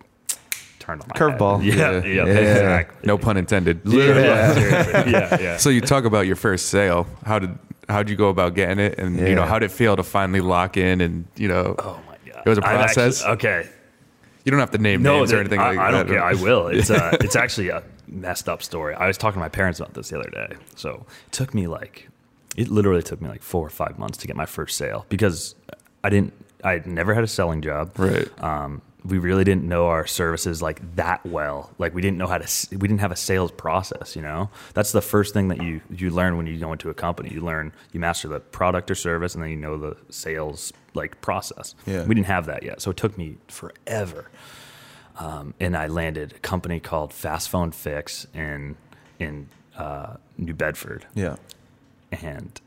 [0.79, 1.65] turned on my Curveball.
[1.65, 2.05] Yeah, Yeah.
[2.05, 2.33] yeah, Yeah.
[2.41, 3.07] exactly.
[3.09, 3.81] No pun intended.
[3.85, 5.57] Yeah, yeah, yeah.
[5.57, 7.07] So you talk about your first sale.
[7.25, 9.97] How did how'd you go about getting it, and you know how did it feel
[9.97, 11.01] to finally lock in?
[11.01, 13.25] And you know, Oh my god, It was a I've actually- process?
[13.25, 13.69] okay,
[14.45, 15.95] you don't have to name names or anything I, like I that.
[15.95, 16.23] I don't care.
[16.25, 16.69] I will.
[16.77, 18.95] It's uh, it's actually a messed up story.
[18.95, 20.57] I was talking to my parents about this the other day.
[20.77, 22.09] So it took me like,
[22.57, 25.55] it literally took me like four or five months to get my first sale because
[26.05, 26.33] I didn't.
[26.65, 27.99] I had never had a selling job.
[27.99, 28.29] Right.
[28.43, 31.71] Um, we really didn't know our services like that well.
[31.79, 32.69] Like we didn't know how to.
[32.77, 34.17] We didn't have a sales process.
[34.17, 36.95] You know, that's the first thing that you you learn when you go into a
[36.95, 37.31] company.
[37.33, 41.21] You learn you master the product or service, and then you know the sales like
[41.21, 41.75] process.
[41.87, 42.05] Yeah.
[42.05, 44.31] We didn't have that yet, so it took me forever
[45.19, 48.77] um, and I landed a company called Fast Phone Fix in
[49.19, 51.37] in uh, New Bedford, Yeah.
[52.13, 52.61] and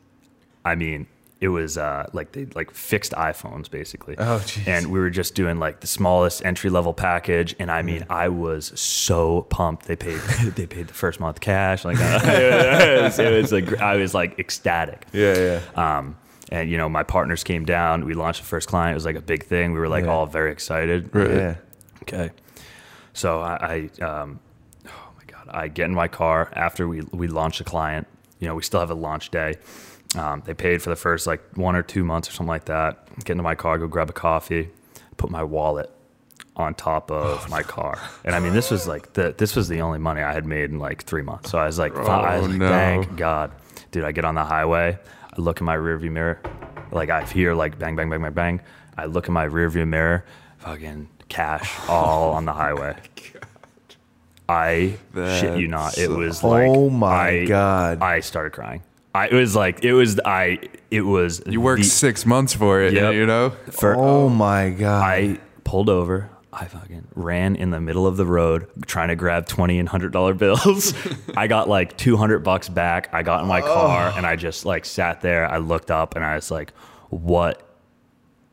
[0.64, 1.06] I mean
[1.40, 4.14] it was uh, like they like fixed iPhones basically.
[4.18, 4.66] Oh, jeez.
[4.68, 8.28] And we were just doing like the smallest entry level package, and I mean I
[8.28, 9.86] was so pumped.
[9.86, 10.18] They paid
[10.54, 14.12] they paid the first month cash, like uh, it, was, it was like I was
[14.14, 15.06] like ecstatic.
[15.12, 15.60] Yeah.
[15.76, 15.98] Yeah.
[15.98, 16.16] Um,
[16.52, 18.04] and you know, my partners came down.
[18.04, 18.92] We launched the first client.
[18.92, 19.72] It was like a big thing.
[19.72, 20.10] We were like Yeah.
[20.10, 21.10] all very excited.
[21.14, 21.54] Yeah.
[22.02, 22.30] Okay.
[23.14, 24.40] So I, I um,
[24.86, 28.06] oh my god, I get in my car after we we launch the client.
[28.40, 29.56] You know, we still have a launch day.
[30.16, 33.06] Um, they paid for the first like one or two months or something like that.
[33.24, 34.70] Get into my car, go grab a coffee,
[35.16, 35.90] put my wallet
[36.56, 39.80] on top of my car, and I mean this was like the this was the
[39.82, 41.50] only money I had made in like three months.
[41.50, 42.68] So I was like, fi- I was Oh, like, no.
[42.68, 43.52] thank God,
[43.92, 44.04] dude.
[44.04, 44.98] I get on the highway,
[45.32, 46.40] I look in my rearview mirror,
[46.90, 48.60] like I hear like bang bang bang bang bang.
[48.98, 50.24] I look in my rearview mirror,
[50.58, 52.96] fucking cash all on the highway.
[54.48, 55.96] I shit you not.
[55.96, 58.02] It was like Oh my I- God.
[58.02, 58.82] I started crying.
[59.14, 60.58] I it was like it was I
[60.90, 63.14] it was You worked the- six months for it, Yep.
[63.14, 63.50] you know.
[63.70, 65.02] for oh, oh my god.
[65.02, 66.30] I pulled over.
[66.52, 70.12] I fucking ran in the middle of the road trying to grab twenty and hundred
[70.12, 70.94] dollar bills.
[71.36, 73.08] I got like two hundred bucks back.
[73.12, 74.16] I got in my car oh.
[74.16, 75.48] and I just like sat there.
[75.48, 76.72] I looked up and I was like,
[77.08, 77.62] "What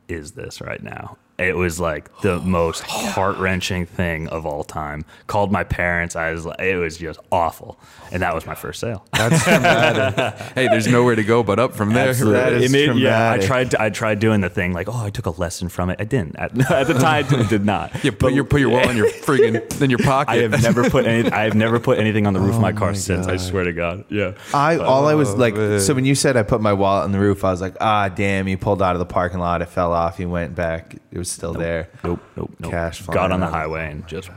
[0.08, 5.06] is this right now?" It was like the most heart wrenching thing of all time.
[5.28, 6.16] Called my parents.
[6.16, 7.80] I was like, it was just awful,
[8.12, 9.06] and that was my first sale.
[9.14, 10.34] That's traumatic.
[10.56, 12.12] Hey, there's nowhere to go but up from there.
[12.14, 13.70] That is It made- yeah, I traumatic.
[13.70, 13.76] tried.
[13.76, 15.98] I tried doing the thing like, oh, I took a lesson from it.
[16.02, 17.26] I didn't at, at the time.
[17.30, 18.04] I did not.
[18.04, 20.32] You put your put your wallet in your friggin' in your pocket.
[20.32, 21.30] I have never put any.
[21.32, 23.28] I have never put anything on the roof of my car my since.
[23.28, 24.06] I swear to God.
[24.10, 24.32] Yeah.
[24.56, 25.54] I all I was Oh, like.
[25.54, 25.80] man.
[25.82, 28.10] So when you said I put my wallet on the roof, I was like, ah,
[28.10, 28.48] damn!
[28.48, 29.62] He pulled out of the parking lot.
[29.62, 30.18] It fell off.
[30.18, 30.96] He went back.
[31.12, 31.90] It was still there.
[32.04, 32.20] Nope.
[32.36, 32.52] Nope.
[32.60, 32.72] Nope.
[32.72, 34.30] Cash Got flying on the highway and just.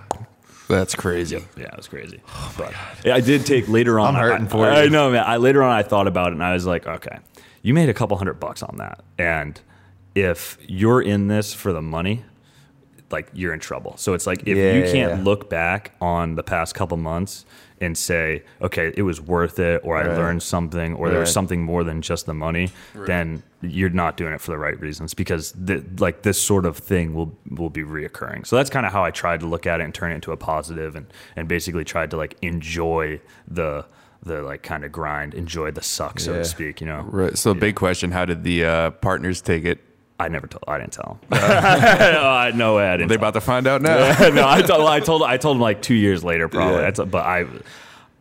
[0.69, 1.45] That's crazy.
[1.57, 2.21] Yeah, it was crazy.
[2.29, 2.73] Oh but
[3.05, 4.15] yeah, I did take later on.
[4.15, 4.85] I'm hurting I, for I, you.
[4.85, 5.25] I know, man.
[5.27, 7.19] I later on I thought about it and I was like, okay,
[7.63, 9.61] you made a couple hundred bucks on that, and
[10.15, 12.25] if you're in this for the money,
[13.11, 13.97] like you're in trouble.
[13.97, 15.25] So it's like if Yeah, you can't yeah.
[15.25, 17.45] look back on the past couple months
[17.81, 20.17] and say, okay, it was worth it, or I Right.
[20.17, 24.33] learned something, or there was something more than just the money, then you're not doing
[24.35, 27.83] it for the right reasons because th- like this sort of thing will will be
[27.83, 28.47] reoccurring.
[28.47, 30.33] So that's kind of how I tried to look at it and turn it into
[30.33, 33.87] a positive, and and basically tried to like enjoy the
[34.23, 36.39] the like kind of grind, enjoy the suck, so Yeah.
[36.41, 36.81] to speak.
[36.83, 37.39] You know, Right.
[37.39, 39.79] So, big question: How did the uh, partners take it?
[40.21, 40.65] I never told.
[40.69, 41.29] I didn't tell him.
[41.33, 42.89] I no way.
[42.89, 43.09] I didn't.
[43.09, 44.29] They tell about to find out now.
[44.29, 46.75] no, I told I told I told him like two years later probably.
[46.75, 46.91] Yeah.
[46.91, 47.47] That's, but I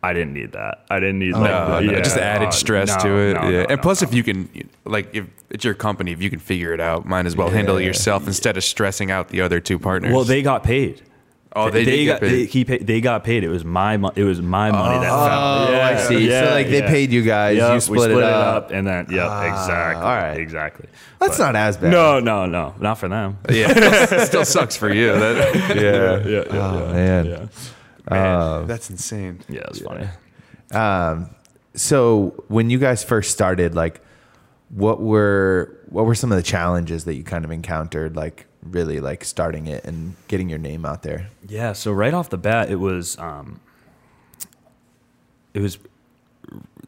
[0.02, 0.86] I didn't need that.
[0.88, 3.34] I didn't need No, like no, yeah, just added uh, stress no, to it.
[3.34, 3.50] no, yeah.
[3.50, 4.08] no, and no, plus, no.
[4.08, 4.48] if you can,
[4.86, 7.76] like, if it's your company, if you can figure it out, might as well handle
[7.76, 10.12] it yourself instead of stressing out the other two partners.
[10.12, 11.02] well, they got paid.
[11.56, 12.30] Oh, they, did got get paid.
[12.32, 13.44] They, he paid, they got paid.
[13.44, 15.74] It was my mo- it was my money that Oh, found.
[15.76, 16.28] I see.
[16.28, 18.70] So, like, they paid you guys, you Yep, split we it split up.
[18.70, 20.02] and then yep, exactly.
[20.04, 20.36] all right.
[20.38, 20.86] exactly.
[21.18, 21.90] That's But- not as bad.
[21.92, 23.38] No, no, no, not for them.
[23.50, 25.12] yeah, it still sucks for you.
[25.12, 26.28] That, Yeah.
[26.28, 27.26] yeah, yeah, Oh, yeah, man.
[27.26, 27.46] yeah.
[28.10, 29.40] man, that's insane.
[29.48, 30.08] Yeah, it's funny.
[30.72, 31.30] Um,
[31.74, 34.00] so when you guys first started, like,
[34.70, 39.00] what were what were some of the challenges that you kind of encountered, like really
[39.00, 41.28] like starting it and getting your name out there?
[41.46, 43.60] Yeah, so right off the bat, it was um,
[45.54, 45.78] it was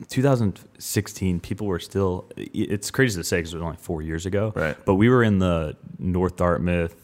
[0.09, 1.41] 2016.
[1.41, 2.27] People were still.
[2.37, 4.53] It's crazy to say because it was only four years ago.
[4.55, 4.77] Right.
[4.85, 6.95] But we were in the North Dartmouth,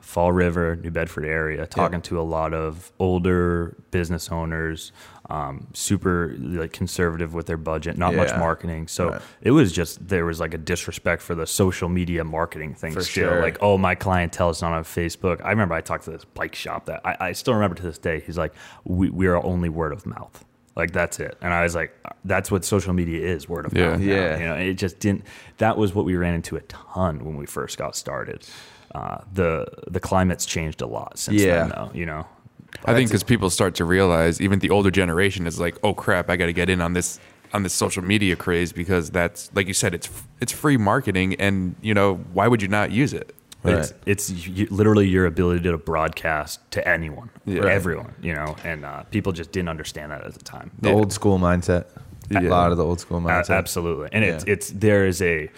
[0.00, 4.90] Fall River, New Bedford area, talking to a lot of older business owners,
[5.28, 8.88] um, super like conservative with their budget, not much marketing.
[8.88, 9.22] So Right.
[9.42, 13.02] it was just there was like a disrespect for the social media marketing thing For
[13.02, 13.28] still.
[13.28, 13.42] sure.
[13.42, 15.44] Like, oh, my clientele is not on Facebook.
[15.44, 17.98] I remember I talked to this bike shop that I, I still remember to this
[17.98, 18.20] day.
[18.24, 20.44] He's like, we, we are only word of mouth.
[20.76, 21.36] Like that's it.
[21.42, 21.92] And I was like,
[22.24, 23.90] that's what social media is, word of Yeah.
[23.90, 24.00] mouth.
[24.00, 24.06] now.
[24.14, 24.38] Yeah.
[24.38, 25.24] You know, it just didn't.
[25.58, 28.46] That was what we ran into a ton when we first got started.
[28.94, 31.58] Uh, the the climate's changed a lot since Yeah.
[31.58, 31.90] then, though.
[31.94, 32.26] You know,
[32.84, 36.30] I think because people start to realize, even the older generation is like, "Oh crap,
[36.30, 37.20] I got to get in on this
[37.54, 40.08] on this social media craze because that's like you said, it's
[40.40, 43.34] it's free marketing, and you know why would you not use it?
[43.64, 47.66] It's, it's you, literally your ability to broadcast to anyone, Yeah.
[47.66, 50.70] everyone, you know, and uh, people just didn't understand that at the time.
[50.80, 50.94] The Yeah.
[50.94, 51.84] old school mindset.
[52.34, 53.56] A lot of the old school A- mindset.
[53.56, 55.50] absolutely, and it's it's there is a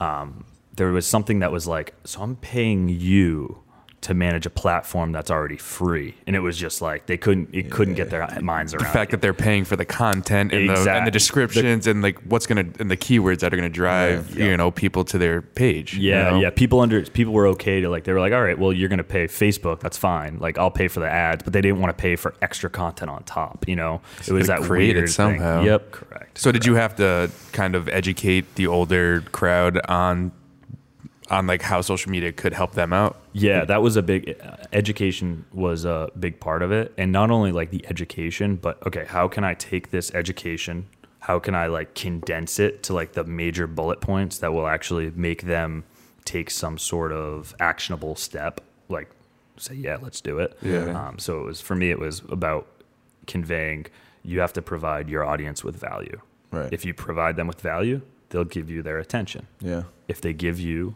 [0.00, 0.44] um,
[0.76, 3.58] there was something that was like, so I'm paying you
[4.00, 7.70] to manage a platform that's already free, and it was just like they couldn't it
[7.70, 9.12] couldn't get their minds around The fact it.
[9.12, 12.66] that they're paying for the content and, the, and the descriptions and like what's gonna
[12.78, 14.44] and the keywords that are gonna drive Yeah.
[14.44, 15.94] you know people to their page.
[15.96, 16.38] you Yeah, know?
[16.40, 16.50] yeah.
[16.50, 19.04] People under people were okay to like they were like, all right, well, you're gonna
[19.04, 20.36] pay Facebook, that's fine.
[20.38, 23.10] Like I'll pay for the ads, but they didn't want to pay for extra content
[23.10, 23.66] on top.
[23.66, 25.14] You know, it was that create it weird thing.
[25.14, 25.62] somehow.
[25.62, 26.36] Yep, correct.
[26.38, 30.32] So did you have to kind of educate the older crowd on
[31.30, 33.20] on like how social media could help them out?
[33.32, 37.30] Yeah, that was a big uh, education was a big part of it, and not
[37.30, 40.86] only like the education, but okay, how can I take this education?
[41.20, 45.10] How can I like condense it to like the major bullet points that will actually
[45.10, 45.84] make them
[46.24, 48.60] take some sort of actionable step?
[48.88, 49.10] Like
[49.56, 50.58] say, yeah, let's do it.
[50.60, 51.08] Yeah.
[51.08, 52.66] Um, so it was for me, it was about
[53.26, 53.86] conveying.
[54.26, 56.18] You have to provide your audience with value.
[56.50, 56.72] Right.
[56.72, 59.84] If you provide them with value, they'll give you their attention yeah.
[60.08, 60.94] if they give you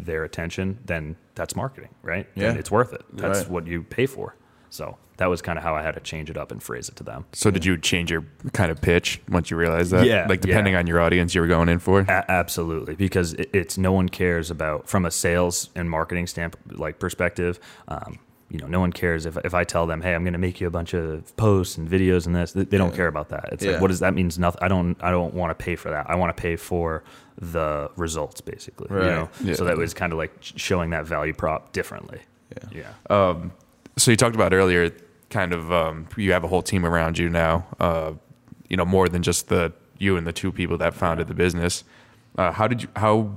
[0.00, 2.26] their attention, then that's marketing, right?
[2.34, 2.48] Yeah.
[2.48, 3.02] Then it's worth it.
[3.12, 3.50] That's Right.
[3.50, 4.36] what you pay for.
[4.70, 6.96] So that was kind of how I had to change it up and phrase it
[6.96, 7.24] to them.
[7.32, 10.06] So did you change your kind of pitch once you realized that?
[10.06, 10.78] Yeah, Like depending yeah.
[10.78, 12.00] on your audience you were going in for?
[12.02, 16.56] A- absolutely, because it, it's no one cares about from a sales and marketing stamp
[16.70, 17.58] like perspective.
[17.88, 18.18] Um,
[18.50, 20.60] you know, no one cares if if I tell them, "Hey, I'm going to make
[20.60, 23.48] you a bunch of posts and videos and this." They they don't care about that.
[23.52, 23.72] It's Yeah.
[23.72, 24.38] like, what does that means?
[24.38, 24.58] Nothing.
[24.62, 24.96] I don't.
[25.02, 26.10] I don't want to pay for that.
[26.10, 27.04] I want to pay for
[27.38, 28.88] the results, basically.
[28.90, 29.04] Right.
[29.04, 29.54] You know, Yeah.
[29.54, 32.18] so that was kind of like showing that value prop differently.
[32.72, 32.84] Yeah.
[33.10, 33.16] Yeah.
[33.30, 33.52] Um,
[33.96, 34.90] so you talked about earlier,
[35.30, 37.66] kind of um, you have a whole team around you now.
[37.78, 38.12] Uh,
[38.68, 41.84] you know, more than just the you and the two people that founded the business.
[42.36, 43.30] Uh, how did you how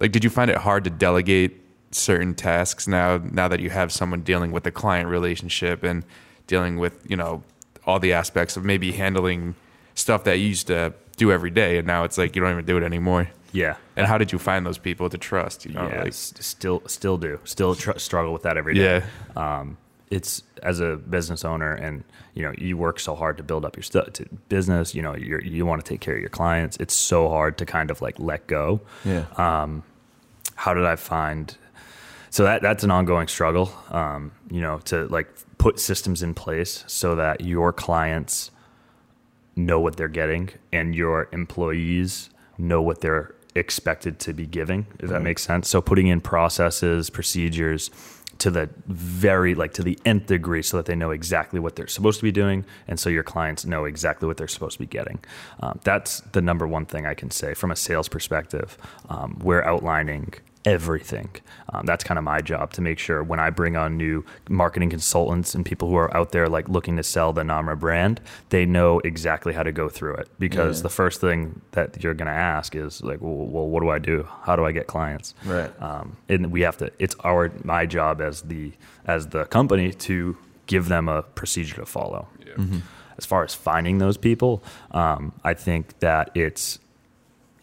[0.00, 3.90] like did you find it hard to delegate certain tasks now now that you have
[3.90, 6.04] someone dealing with the client relationship and
[6.46, 7.42] dealing with you know
[7.86, 9.54] all the aspects of maybe handling
[9.94, 12.64] stuff that you used to do every day and now it's like you don't even
[12.64, 13.28] do it anymore.
[13.52, 13.76] Yeah.
[13.96, 15.64] And how did you find those people to trust?
[15.64, 19.02] You know, yeah, like, still still do still tr- struggle with that every day.
[19.34, 19.60] Yeah.
[19.60, 19.78] Um,
[20.10, 23.76] it's as a business owner, and you know you work so hard to build up
[23.76, 24.94] your stu- to business.
[24.94, 26.76] You know you you want to take care of your clients.
[26.78, 28.80] It's so hard to kind of like let go.
[29.04, 29.24] Yeah.
[30.54, 31.56] How did I find?
[32.30, 33.72] So that that's an ongoing struggle.
[33.90, 38.50] Um, you know to like put systems in place so that your clients
[39.56, 45.08] know what they're getting and your employees know what they're expected to be giving if
[45.08, 47.90] that makes sense so putting in processes procedures
[48.38, 51.88] to the very like to the nth degree so that they know exactly what they're
[51.88, 54.86] supposed to be doing and so your clients know exactly what they're supposed to be
[54.86, 55.18] getting
[55.60, 59.62] um, that's the number one thing i can say from a sales perspective um, we're
[59.64, 60.32] outlining
[60.64, 61.30] everything.
[61.72, 64.90] Um, that's kind of my job to make sure when I bring on new marketing
[64.90, 68.64] consultants and people who are out there like looking to sell the Namra brand, they
[68.66, 70.28] know exactly how to go through it.
[70.38, 70.82] Because Yeah.
[70.84, 73.98] the first thing that you're going to ask is like, well, well, what do I
[73.98, 74.26] do?
[74.42, 75.34] How do I get clients?
[75.44, 75.70] Right.
[75.82, 76.90] Um, and we have to.
[76.98, 78.72] It's our my job as the
[79.06, 82.28] as the company to give them a procedure to follow.
[83.16, 86.78] As far as finding those people, um, I think that it's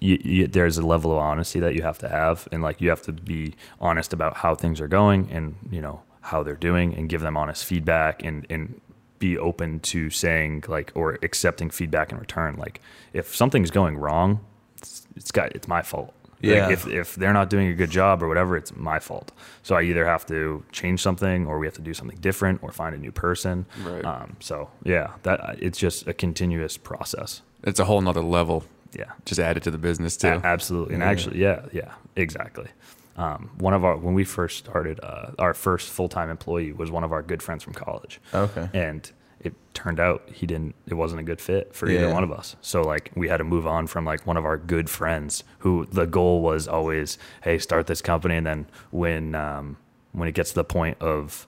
[0.05, 2.89] you, you, there's a level of honesty that you have to have, and like you
[2.89, 6.93] have to be honest about how things are going, and you know how they're doing,
[6.95, 8.79] and give them honest feedback, and and
[9.19, 12.55] be open to saying like or accepting feedback in return.
[12.57, 12.81] Like
[13.13, 14.39] if something's going wrong,
[14.77, 16.13] it's, it's got it's my fault.
[16.43, 16.69] Like, Yeah.
[16.69, 19.31] if if they're not doing a good job or whatever, it's my fault.
[19.63, 22.71] So I either have to change something, or we have to do something different, or
[22.71, 23.65] find a new person.
[23.83, 24.03] Right.
[24.05, 27.41] Um, so yeah, that it's just a continuous process.
[27.63, 28.63] It's a whole nother level.
[28.93, 29.11] Yeah.
[29.25, 30.27] Just add it to the business too.
[30.27, 32.67] A- absolutely, and actually, yeah, yeah, exactly.
[33.17, 36.91] Um, one of our when we first started, uh, our first full time employee was
[36.91, 38.19] one of our good friends from college.
[38.33, 38.69] Okay.
[38.73, 40.73] and it turned out he didn't.
[40.87, 42.55] It wasn't a good fit for either one of us.
[42.61, 45.85] So like we had to move on from like one of our good friends who
[45.91, 49.77] the goal was always, hey, start this company, and then when um,
[50.13, 51.45] when it gets to the point of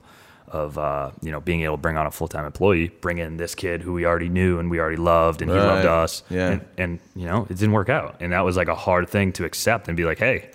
[0.49, 3.37] of uh, you know being able to bring on a full time employee, bring in
[3.37, 6.49] this kid who we already knew and we already loved, and he loved us, Yeah.
[6.51, 9.33] and, and you know it didn't work out, and that was like a hard thing
[9.33, 10.49] to accept and be like, hey,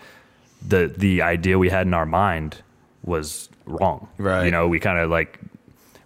[0.67, 2.63] the the idea we had in our mind
[3.05, 4.45] was wrong, Right.
[4.45, 5.39] You know, we kind of like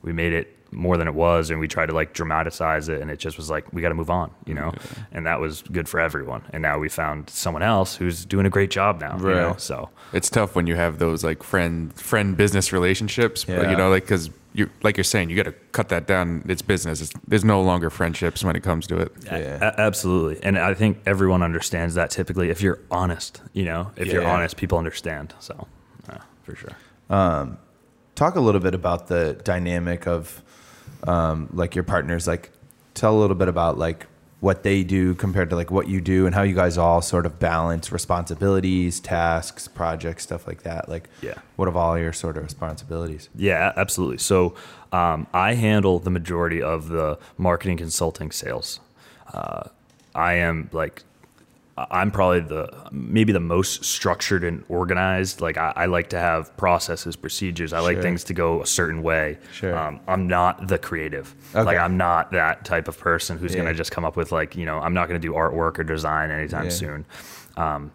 [0.03, 3.10] we made it more than it was, and we tried to like dramatize it, and
[3.10, 4.72] it just was like we got to move on, you know,
[5.10, 6.42] and that was good for everyone.
[6.52, 9.54] And now we found someone else who's doing a great job now, you know.
[9.58, 13.88] So it's tough when you have those like friend friend business relationships but you know
[13.90, 17.12] like because you like you're saying you got to cut that down it's business it's,
[17.26, 19.58] there's no longer friendships when it comes to it Yeah.
[19.60, 22.10] A- absolutely, and I think everyone understands that.
[22.10, 25.34] Typically, if you're honest, you know, if you're honest, people understand.
[25.40, 25.66] So,
[26.08, 26.72] yeah, for sure.
[27.10, 27.58] Um,
[28.14, 30.42] talk a little bit about the dynamic of
[31.07, 32.51] um, like your partners like
[32.94, 34.07] tell a little bit about like
[34.40, 37.25] what they do compared to like what you do and how you guys all sort
[37.27, 41.35] of balance responsibilities tasks projects stuff like that like Yeah.
[41.57, 44.18] what of all your sort of responsibilities Yeah, absolutely.
[44.18, 44.55] So
[44.92, 48.81] um, I handle the majority of the marketing consulting sales.
[49.33, 49.68] Uh,
[50.14, 51.03] I am like,
[51.78, 55.42] I'm probably the maybe the most structured and organized.
[55.42, 57.74] Like I, I like to have processes, procedures.
[57.74, 59.36] I like things to go a certain way.
[59.52, 59.76] Sure.
[59.76, 61.34] Um, I'm not the creative.
[61.54, 61.62] Okay.
[61.64, 63.62] Like I'm not that type of person who's Yeah.
[63.62, 66.30] gonna just come up with like you know I'm not gonna do artwork or design
[66.30, 66.70] anytime Yeah.
[66.70, 67.04] soon.
[67.58, 67.92] Um,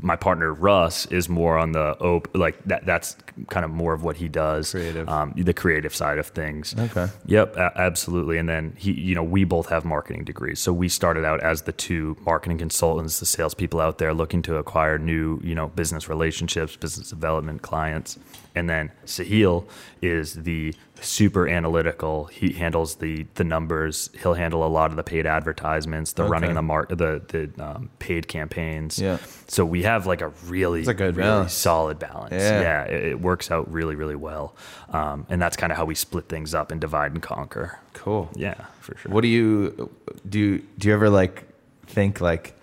[0.00, 2.86] my partner Russ is more on the op- like that.
[2.86, 3.16] That's
[3.48, 4.70] kind of more of what he does.
[4.70, 5.08] Creative.
[5.08, 6.74] um, the creative side of things.
[6.78, 7.08] Okay.
[7.26, 8.38] Yep, a- absolutely.
[8.38, 11.62] And then he, you know, we both have marketing degrees, so we started out as
[11.62, 16.08] the two marketing consultants, the salespeople out there looking to acquire new, you know, business
[16.08, 18.18] relationships, business development clients.
[18.56, 19.66] And then Sahil
[20.00, 22.26] is the super analytical.
[22.26, 24.10] He handles the the numbers.
[24.22, 27.90] He'll handle a lot of the paid advertisements, the running the mark, the the um,
[27.98, 29.00] paid campaigns.
[29.00, 29.18] Yeah.
[29.48, 31.52] So we have like a really, It's a good really balance.
[31.52, 32.32] solid balance.
[32.32, 32.60] Yeah.
[32.60, 34.54] Yeah, it works out really, really well.
[34.90, 37.80] Um, and that's kind of how we split things up and divide and conquer.
[37.94, 39.10] cool Yeah, for sure.
[39.10, 39.90] What do you
[40.28, 40.38] do?
[40.38, 41.48] You, do you ever like
[41.86, 42.54] think like?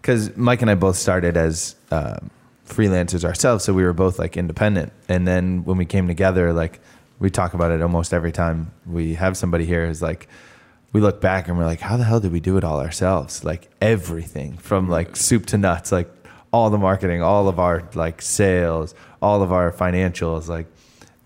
[0.00, 2.30] Because Mike and I both started as um,
[2.66, 4.92] freelancers ourselves, so we were both like independent.
[5.08, 6.80] And then when we came together, like
[7.18, 9.84] we talk about it almost every time we have somebody here.
[9.84, 10.28] Is like
[10.92, 13.44] we look back and we're like, how the hell did we do it all ourselves?
[13.44, 16.08] Like everything from like soup to nuts, like
[16.54, 20.66] all the marketing, all of our like sales, all of our financials, like.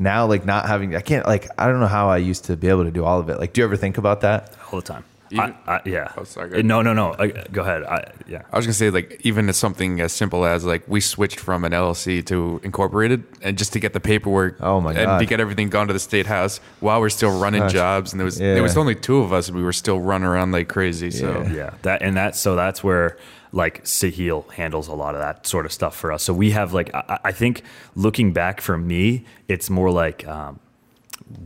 [0.00, 2.68] Now, like not having, I can't like I don't know how I used to be
[2.68, 3.40] able to do all of it.
[3.40, 4.56] Like, do you ever think about that?
[4.72, 5.04] all the time.
[5.30, 6.12] Even- I, I, yeah.
[6.16, 7.14] Oh, sorry, go no, no, no.
[7.18, 7.82] I, go ahead.
[7.84, 8.42] I, yeah.
[8.52, 11.64] I was gonna say like even as something as simple as like we switched from
[11.64, 14.98] an LLC to incorporated, and just to get the paperwork, Oh, my god.
[15.00, 15.18] and God.
[15.18, 17.72] to get everything gone to the state house while we're still running Gosh.
[17.72, 18.54] jobs, and there was Yeah.
[18.54, 21.10] there was only two of us, and we were still running around like crazy.
[21.10, 21.52] So Yeah.
[21.52, 23.16] Yeah, that and that's so that's where
[23.52, 26.22] like Sahil handles a lot of that sort of stuff for us.
[26.22, 27.62] So we have like I, I think
[27.94, 30.60] looking back for me, it's more like um,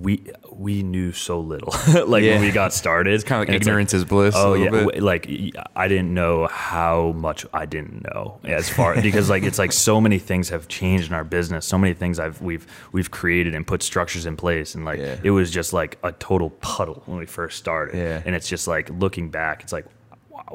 [0.00, 1.72] we we knew so little
[2.06, 2.34] like Yeah.
[2.34, 3.14] when we got started.
[3.14, 4.34] It's kind of like ignorance is bliss.
[4.36, 5.02] Oh a yeah, bit.
[5.02, 5.28] like
[5.74, 10.00] I didn't know how much I didn't know as far because like it's like so
[10.00, 11.66] many things have changed in our business.
[11.66, 15.16] So many things I've we've we've created and put structures in place, and like Yeah.
[15.22, 17.96] it was just like a total puddle when we first started.
[17.96, 18.22] Yeah.
[18.24, 19.86] And it's just like looking back, it's like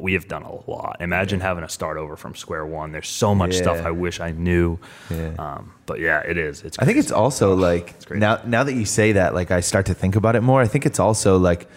[0.02, 0.98] we have done a lot.
[1.00, 2.92] Imagine having to start over from square one.
[2.92, 4.80] There's so much stuff I wish I knew.
[5.10, 5.36] Yeah.
[5.38, 6.64] Um, but yeah, it is.
[6.64, 7.20] It's I think it's crazy.
[7.20, 8.20] also like great.
[8.20, 10.62] now now that you say that, like I start to think about it more.
[10.62, 11.67] I think it's also like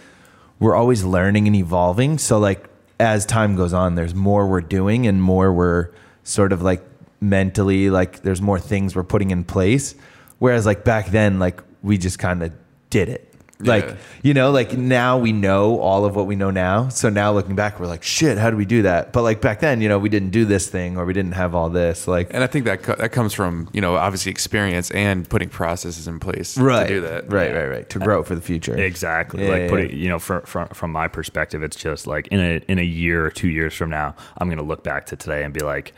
[0.59, 2.17] we're always learning and evolving.
[2.17, 2.67] So like
[2.99, 5.89] as time goes on, there's more we're doing and more we're
[6.23, 6.83] sort of like
[7.19, 9.95] mentally like there's more things we're putting in place.
[10.39, 12.51] Whereas like back then, like we just kind of
[12.89, 13.30] did it.
[13.63, 13.95] Like Yeah.
[14.23, 16.89] you know, like now we know all of what we know now.
[16.89, 19.13] So now looking back, we're like, shit, how do we do that?
[19.13, 21.55] But like back then, you know, we didn't do this thing or we didn't have
[21.55, 22.07] all this.
[22.07, 25.49] Like And I think that co- that comes from you know obviously experience and putting
[25.49, 27.31] processes in place right, to do that.
[27.31, 28.77] right, right, right, to grow for the future.
[28.77, 29.43] Exactly.
[29.45, 29.95] Yeah, like yeah, putting, yeah.
[29.95, 33.25] you know, from, from from my perspective, it's just like in a in a year
[33.25, 35.93] or two years from now, I'm gonna look back to today and be like,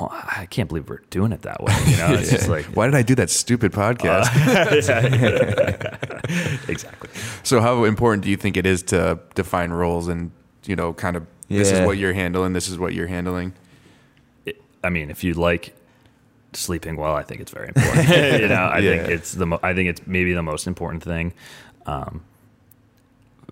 [0.00, 1.74] oh, I can't believe we're doing it that way.
[1.86, 4.28] You know, it's just like Why did I do that stupid podcast?
[6.68, 7.10] exactly.
[7.42, 10.30] so how important do you think it is to define roles and
[10.64, 13.52] you know kind of this is what you're handling, this is what you're handling?
[14.46, 15.74] It, I mean, if you like
[16.54, 18.08] sleeping well, I think it's very important.
[18.40, 21.34] you know, I think it's the mo- I think it's maybe the most important thing,
[21.84, 22.22] um,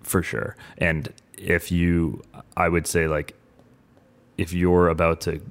[0.03, 0.57] for sure.
[0.79, 2.23] And if you,
[2.57, 3.35] I would say like,
[4.39, 5.43] if you're about to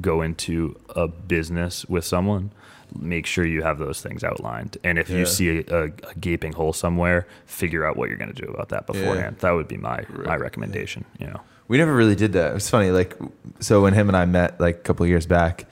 [0.00, 2.50] go into a business with someone,
[2.98, 4.78] make sure you have those things outlined.
[4.84, 5.18] And if Yeah.
[5.18, 5.88] you see a, a,
[6.20, 9.36] gaping hole somewhere, figure out what you're going to do about that beforehand.
[9.40, 11.04] That would be my my recommendation.
[11.18, 11.40] You know.
[11.68, 12.52] We never really did that.
[12.52, 12.90] It was funny.
[12.92, 13.16] Like,
[13.58, 15.66] so when him and I met like a couple of years back,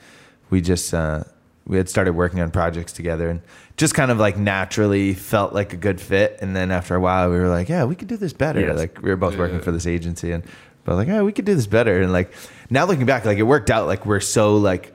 [0.49, 1.23] we just uh,
[1.65, 3.41] we had started working on projects together and
[3.77, 6.37] just kind of like naturally felt like a good fit.
[6.41, 8.59] And then after a while, we were like, yeah, we could do this better.
[8.59, 8.77] Yes.
[8.77, 10.43] Like we were both working for this agency, and
[10.85, 12.01] but like, yeah, we could do this better.
[12.01, 12.31] And like
[12.69, 13.87] now looking back, like it worked out.
[13.87, 14.93] Like we're so like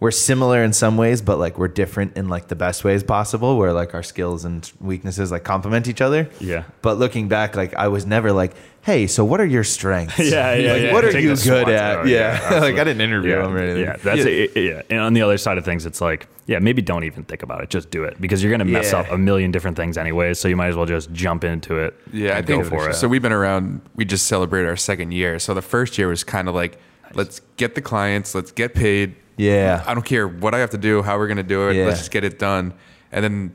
[0.00, 3.56] we're similar in some ways, but like we're different in like the best ways possible.
[3.56, 6.28] Where like our skills and weaknesses like complement each other.
[6.40, 6.64] Yeah.
[6.82, 8.52] But looking back, like I was never like,
[8.82, 10.18] hey, so what are your strengths?
[10.32, 10.92] Yeah, yeah, Like, yeah.
[10.92, 11.98] what are Take you good at?
[11.98, 12.74] out, Yeah, yeah, like.
[12.74, 13.84] I didn't interview yeah, him or anything.
[13.84, 14.82] Yeah, that's It, yeah.
[14.90, 17.62] And on the other side of things, it's like, yeah, maybe don't even think about
[17.62, 17.70] it.
[17.70, 19.00] Just do it because you're going to mess Yeah.
[19.00, 20.34] up a million different things anyway.
[20.34, 21.94] So you might as well just jump into it.
[22.12, 22.94] Yeah, I think go for it.
[22.94, 23.80] So we've been around.
[23.94, 25.38] We just celebrated our second year.
[25.38, 26.78] So the first year was kind of like,
[27.14, 29.14] let's get the clients, let's get paid.
[29.36, 29.84] Yeah.
[29.86, 31.76] I don't care what I have to do, how we're gonna do it.
[31.76, 31.86] Yeah.
[31.86, 32.74] Let's just get it done.
[33.12, 33.54] And then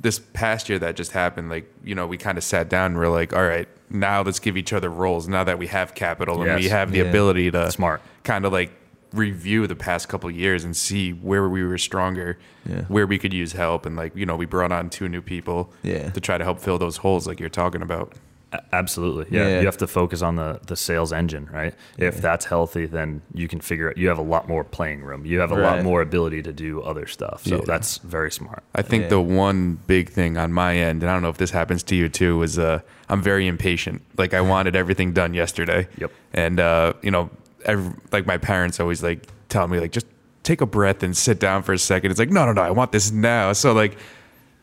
[0.00, 2.96] this past year that just happened, like you know, we kind of sat down and
[2.98, 5.28] we're like, all right, now let's give each other roles.
[5.28, 7.04] Now that we have capital and we have the Yeah.
[7.04, 8.00] ability to Smart.
[8.24, 8.70] kind of like
[9.12, 12.82] review the past couple of years and see where we were stronger, Yeah.
[12.88, 15.70] where we could use help, and like you know, we brought on two new people
[15.82, 16.08] Yeah.
[16.10, 18.14] to try to help fill those holes, like you're talking about.
[18.52, 19.26] A- Absolutely.
[19.36, 19.48] Yeah.
[19.48, 19.60] Yeah.
[19.60, 21.74] You have to focus on the, the sales engine, right?
[21.98, 23.96] If that's healthy, then you can figure it.
[23.98, 25.24] You have a lot more playing room.
[25.24, 25.76] You have a Right.
[25.76, 27.42] lot more ability to do other stuff.
[27.44, 27.62] So Yeah.
[27.66, 28.62] that's very smart.
[28.74, 29.08] I think Yeah.
[29.10, 31.96] the one big thing on my end, and I don't know if this happens to
[31.96, 34.02] you too, was uh, I'm very impatient.
[34.18, 35.88] Like I wanted everything done yesterday.
[35.98, 36.10] Yep.
[36.34, 37.30] And uh, you know,
[37.64, 40.06] ev like my parents always like tell me like just
[40.42, 42.10] take a breath and sit down for a second.
[42.10, 43.52] It's like no, no, no, I want this now.
[43.52, 43.96] So like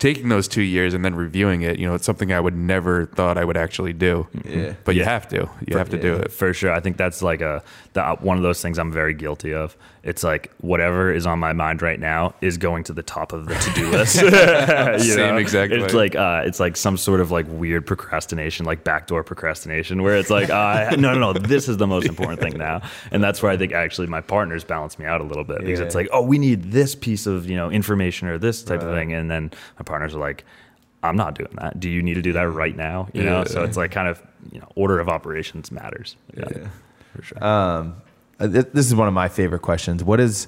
[0.00, 3.06] taking those two years and then reviewing it, you know, it's something I would never
[3.06, 4.26] thought I would actually do.
[4.44, 4.74] Yeah.
[4.84, 5.48] But you have to.
[5.68, 6.22] You have to do yeah.
[6.22, 6.32] it.
[6.32, 6.72] For sure.
[6.72, 9.76] I think that's like a the, uh, one of those things I'm very guilty of.
[10.02, 13.46] It's like whatever is on my mind right now is going to the top of
[13.46, 14.22] the to-do list.
[14.90, 18.82] You Same exact It's like uh, it's like some sort of like weird procrastination, like
[18.82, 22.56] backdoor procrastination, where it's like, uh, no, no, no, this is the most important thing
[22.56, 22.80] now,
[23.10, 25.80] and that's where I think actually my partners balance me out a little bit because
[25.80, 25.86] Yeah.
[25.86, 28.94] it's like, oh, we need this piece of you know information or this type of
[28.94, 30.44] thing, and then my partners are like.
[31.02, 31.80] I'm not doing that.
[31.80, 33.08] Do you need to do that right now?
[33.14, 34.22] You know, so it's like kind of
[34.52, 36.14] you know order of operations matters.
[36.36, 36.68] Yeah,
[37.16, 37.42] for sure.
[37.42, 38.02] Um,
[38.38, 40.04] uh, th- this is one of my favorite questions.
[40.04, 40.46] What is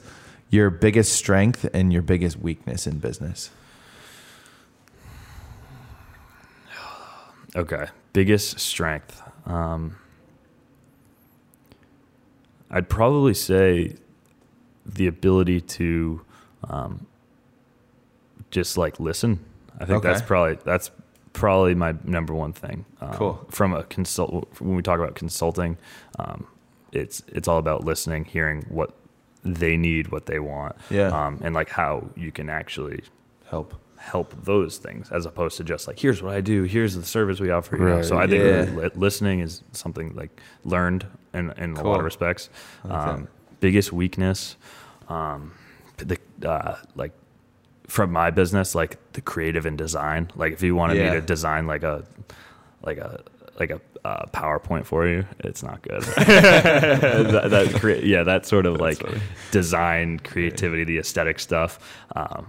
[0.50, 3.50] your biggest strength and your biggest weakness in business?
[7.56, 7.86] Okay.
[8.12, 9.22] Biggest strength.
[9.46, 9.96] Um,
[12.70, 13.96] I'd probably say
[14.86, 16.22] the ability to
[16.64, 17.06] um,
[18.52, 19.44] just like listen.
[19.80, 20.92] I think that's probably that's
[21.32, 22.84] probably my number one thing.
[23.00, 23.46] Um, Cool.
[23.50, 25.76] From a consult when we talk about consulting,
[26.20, 26.46] um,
[26.92, 28.94] it's it's all about listening, hearing what
[29.42, 31.08] they need, what they want, Yeah.
[31.08, 33.02] um, and like how you can actually
[33.50, 33.74] Help.
[33.96, 37.40] help those things as opposed to just like here's what I do, here's the service
[37.40, 37.76] we offer.
[37.76, 38.02] You know?
[38.02, 38.76] So I think Yeah.
[38.82, 42.50] li- listening is something like learned in, in a lot of respects.
[42.84, 43.28] like Um,
[43.60, 44.56] biggest weakness,
[45.08, 45.52] um,
[45.96, 47.12] the uh, like
[47.92, 50.30] from my business, like the creative and design.
[50.34, 51.10] Like if you wanted Yeah.
[51.10, 52.04] me to design like a
[52.82, 53.20] like a
[53.60, 56.00] like a uh, PowerPoint for you, it's not good.
[56.16, 58.98] that, that crea- yeah, that sort of like
[59.50, 61.78] design, creativity, the aesthetic stuff.
[62.16, 62.48] Um,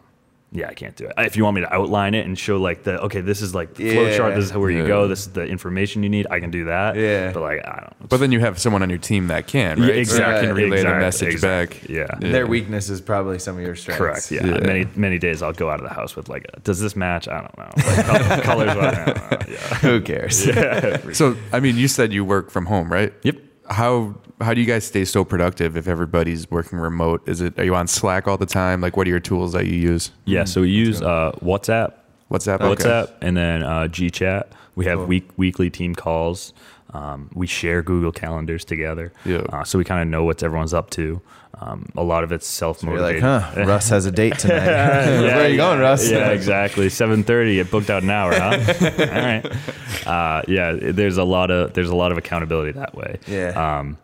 [0.53, 1.13] yeah, I can't do it.
[1.17, 3.73] If you want me to outline it and show like the okay, this is like
[3.73, 4.35] the flow chart.
[4.35, 5.07] This is where you go.
[5.07, 6.27] This is the information you need.
[6.29, 6.95] I can do that.
[6.95, 7.31] Yeah.
[7.31, 8.09] but like I don't.
[8.09, 9.95] But then you have someone on your team that can, right?
[9.95, 10.47] Yeah, So that exactly.
[10.47, 11.79] can relay exactly, the message exactly.
[11.79, 11.89] back.
[11.89, 12.17] Yeah.
[12.21, 12.31] Yeah.
[12.31, 13.97] Their weakness is probably some of your strengths.
[13.99, 14.31] Correct.
[14.31, 14.45] Yeah.
[14.45, 14.59] Yeah.
[14.65, 17.27] Many many days I'll go out of the house with like, does this match?
[17.27, 17.69] I don't know.
[17.83, 18.69] Like, color, colors.
[18.69, 19.37] I don't know.
[19.53, 19.57] Yeah.
[19.81, 20.47] Who cares?
[21.17, 23.13] So, I mean, you said you work from home, right?
[23.23, 23.37] Yep.
[23.69, 27.27] How how do you guys stay so productive if everybody's working remote?
[27.27, 28.81] Is it are you on Slack all the time?
[28.81, 30.11] Like, what are your tools that you use?
[30.25, 30.43] Yeah.
[30.43, 31.93] So we use uh, WhatsApp,
[32.29, 32.61] WhatsApp.
[32.61, 32.83] Okay.
[32.83, 34.45] WhatsApp, and then uh, GChat.
[34.75, 36.53] We have week weekly team calls.
[36.93, 39.11] Um, we share Google calendars together.
[39.25, 39.37] Yeah.
[39.51, 41.21] Uh, so we kind of know what everyone's up to.
[41.59, 43.23] Um, a lot of it's self You're like, motivated.
[43.23, 43.63] huh?
[43.65, 44.65] Russ has a date tonight.
[44.65, 46.09] Where are you going, Russ?
[46.09, 46.89] Yeah, exactly.
[46.89, 47.59] Seven thirty.
[47.59, 48.57] It booked out an hour, huh?
[48.81, 50.07] All right.
[50.07, 53.19] Uh, yeah, there's a lot of there's a lot of accountability that way.
[53.27, 53.79] Yeah.
[53.79, 53.97] Um,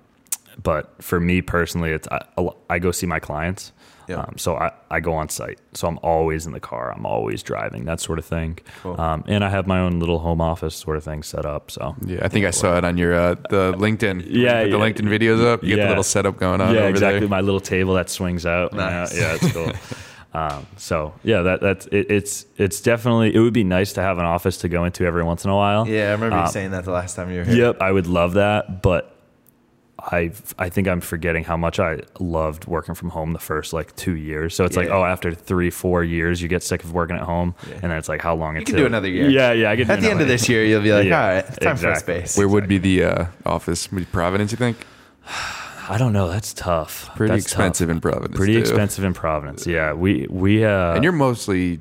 [0.61, 2.23] but for me personally, it's I,
[2.69, 3.71] I go see my clients.
[4.09, 4.21] Yeah.
[4.21, 5.59] Um, so I, I go on site.
[5.73, 6.91] So I'm always in the car.
[6.91, 8.57] I'm always driving, that sort of thing.
[8.81, 8.99] Cool.
[8.99, 11.69] Um, and I have my own little home office sort of thing set up.
[11.71, 14.25] So Yeah, I think I saw it on your uh, the LinkedIn.
[14.27, 14.83] Yeah, Put the yeah.
[14.83, 15.63] LinkedIn videos up.
[15.63, 15.83] You get Yeah.
[15.83, 16.73] the little setup going on.
[16.73, 17.19] yeah, over exactly.
[17.21, 17.29] There.
[17.29, 18.71] My little table that swings out.
[18.73, 18.85] you know?
[19.13, 19.71] Yeah, it's cool.
[20.33, 24.01] um, so yeah, that that's it, it's it's definitely it would be nice to
[29.99, 30.59] I remember you saying that the last time you were here.
[30.59, 32.65] Yep, I would love that, but I I think I'm forgetting how much I loved
[32.65, 34.55] working from home the first like two years.
[34.55, 37.55] So it's like, oh, after three, four years, you get sick of working at home,
[37.71, 39.29] and then it's like, how long You until can do another year.
[39.29, 39.87] Yeah, yeah, I could.
[39.87, 41.77] do At the end of this year, you'll be like, Yeah, all right, it's time
[41.77, 42.37] for a space.
[42.37, 43.87] Where would be the uh, office?
[44.11, 44.77] Providence, you think?
[45.89, 46.29] I don't know.
[46.29, 47.09] That's tough.
[47.15, 47.51] Pretty That's tough.
[47.53, 48.37] expensive in Providence.
[48.37, 48.59] Pretty too.
[48.59, 49.65] expensive in Providence.
[49.65, 51.79] Yeah, we we uh, And you're mostly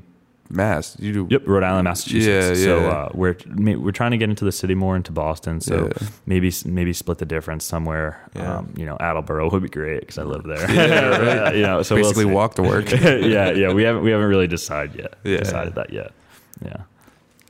[0.50, 0.96] Mass.
[0.98, 1.26] You do.
[1.30, 2.58] Yep, Rhode Island, Massachusetts.
[2.60, 2.86] Yeah, So yeah.
[2.88, 3.36] uh, we're
[3.78, 5.60] we're trying to get into the city more into Boston.
[5.60, 6.08] So Yeah.
[6.26, 8.20] maybe maybe split the difference somewhere.
[8.34, 8.58] Yeah.
[8.58, 10.70] Um, you know, Attleboro would be great because I live there.
[10.70, 11.56] Yeah, right.
[11.56, 12.90] you know, so we'll Basically, walk to work.
[12.92, 13.72] yeah, yeah.
[13.72, 15.14] We haven't we haven't really decided yet.
[15.24, 15.38] Yeah.
[15.38, 16.12] Decided that yet.
[16.64, 16.82] Yeah.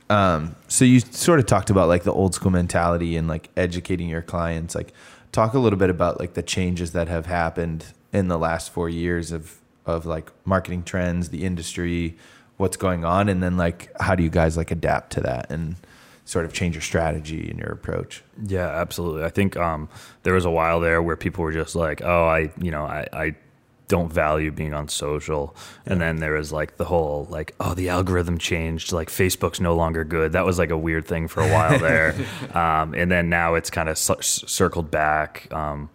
[0.09, 4.09] Um, so you sort of talked about like the old school mentality and like educating
[4.09, 4.73] your clients.
[4.75, 4.91] Like,
[5.31, 8.89] talk a little bit about like the changes that have happened in the last four
[8.89, 12.17] years of of like marketing trends, the industry,
[12.59, 15.77] what's going on, and then like how do you guys like adapt to that and
[16.25, 18.21] sort of change your strategy and your approach?
[18.45, 19.23] Yeah, absolutely.
[19.23, 19.89] I think um,
[20.23, 23.07] there was a while there where people were just like, "Oh, I, you know, I,
[23.13, 23.35] I
[23.87, 25.55] don't value being on social,"
[25.85, 28.91] and then there was like the whole like, "Oh, the algorithm changed.
[28.91, 32.13] Like Facebook's no longer good." That was like a weird thing for a while there,
[32.53, 35.47] um, and then now it's kind of circled back.
[35.53, 35.89] Um,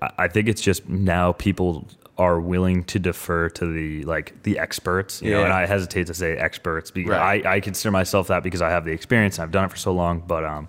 [0.00, 1.88] I, I think it's just now people
[2.18, 6.14] are willing to defer to the like the experts, you know, and I hesitate to
[6.14, 7.46] say experts because Right.
[7.46, 9.76] I, I consider myself that because I have the experience and I've done it for
[9.76, 10.20] so long.
[10.26, 10.68] But um,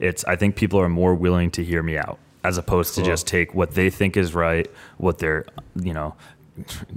[0.00, 3.26] it's I think people are more willing to hear me out as opposed to just
[3.26, 5.44] take what they think is right, what their
[5.80, 6.16] you know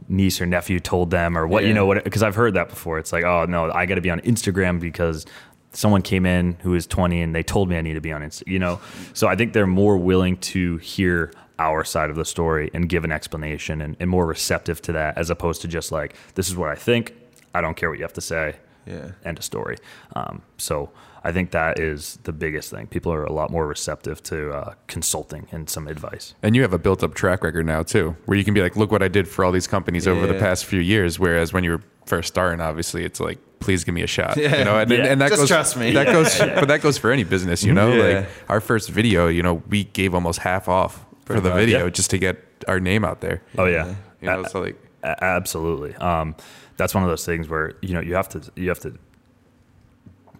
[0.10, 2.98] niece or nephew told them, or what you know what because I've heard that before.
[2.98, 5.28] It's like oh no, I got to be on Instagram because
[5.74, 8.22] someone came in who is 20 and they told me I need to be on
[8.22, 8.44] Insta.
[8.48, 8.82] You know,
[9.14, 11.32] so I think they're more willing to hear
[11.62, 15.18] our side of the story and give an explanation and, and more receptive to that
[15.18, 17.14] as opposed to just like this is what I think.
[17.54, 18.56] I don't care what you have to say
[18.86, 19.12] Yeah.
[19.26, 19.78] end of story.
[20.16, 20.90] Um, so
[21.24, 22.88] I think that is the biggest thing.
[22.88, 26.34] People are a lot more receptive to uh, consulting and some advice.
[26.42, 28.76] And you have a built up track record now too, where you can be like,
[28.76, 31.20] look what I did for all these companies over the past few years.
[31.20, 34.36] Whereas when you were first starting, obviously it's like, please give me a shot.
[34.38, 34.58] Yeah.
[34.58, 35.06] You know, and, Yeah.
[35.06, 35.92] and that Just goes trust me.
[35.92, 37.94] That goes but that goes for any business, you know?
[37.94, 38.20] Yeah.
[38.22, 41.60] Like our first video, you know, we gave almost half off for the much.
[41.60, 41.90] video Yeah.
[41.90, 43.42] just to get our name out there.
[43.58, 45.96] Oh yeah, You know, so like absolutely.
[45.96, 46.36] Um,
[46.78, 48.98] that's one of those things where you know you have to you have to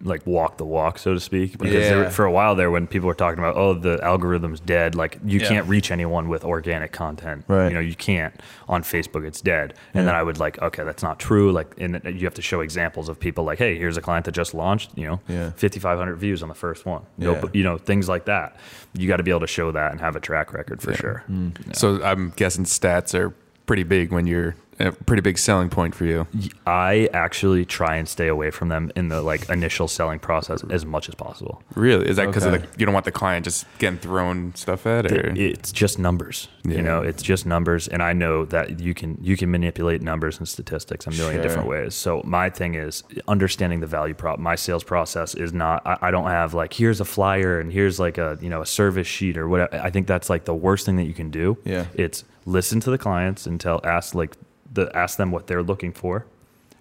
[0.04, 1.58] like walk the walk, so to speak.
[1.58, 1.90] Because Yeah.
[1.90, 5.18] there, for a while there, when people were talking about, oh, the algorithm's dead, like
[5.26, 5.48] you Yeah.
[5.48, 7.46] can't reach anyone with organic content.
[7.48, 7.68] Right.
[7.68, 8.34] You know, you can't
[8.68, 9.26] on Facebook.
[9.26, 9.74] It's dead.
[9.94, 11.52] And then I would like, okay, that's not true.
[11.52, 14.32] Like, and you have to show examples of people like, hey, here's a client that
[14.34, 14.92] just launched.
[14.96, 15.52] You know, Yeah.
[15.56, 17.04] 5,500 views on the first one.
[17.18, 17.44] No, Yeah.
[17.54, 18.56] you know, things like that.
[18.94, 20.98] You got to be able to show that and have a track record for Yeah.
[20.98, 21.24] sure.
[21.32, 21.76] Mm.
[21.76, 23.34] so I'm guessing stats are
[23.66, 24.56] pretty big when you're
[24.88, 26.28] a pretty big selling point for you.
[26.68, 30.86] I actually try and stay away from them in the like initial selling process as
[30.86, 31.62] much as possible.
[31.76, 32.08] Really?
[32.10, 32.56] Is that because Okay.
[32.58, 35.72] of the you don't want the client just getting thrown stuff at or It- It's
[35.72, 36.78] just numbers, Yeah.
[36.78, 37.02] you know.
[37.02, 41.06] It's just numbers, and I know that you can you can manipulate numbers and statistics
[41.08, 41.44] a million Sure.
[41.44, 41.94] different ways.
[41.96, 44.40] So my thing is understanding the value prop.
[44.40, 45.82] My sales process is not.
[45.86, 48.66] I, I don't have like here's a flyer and here's like a you know a
[48.66, 49.76] service sheet or whatever.
[49.82, 51.58] I think that's like the worst thing that you can do.
[51.64, 51.86] Yeah.
[51.94, 54.32] It's listen to the clients and tell ask like
[54.72, 56.26] the ask them what they're looking for,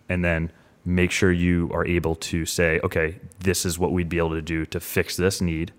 [0.09, 0.53] and then
[0.85, 4.43] make sure you are able to say, okay, this is what we'd be able to
[4.43, 5.73] do to fix this need.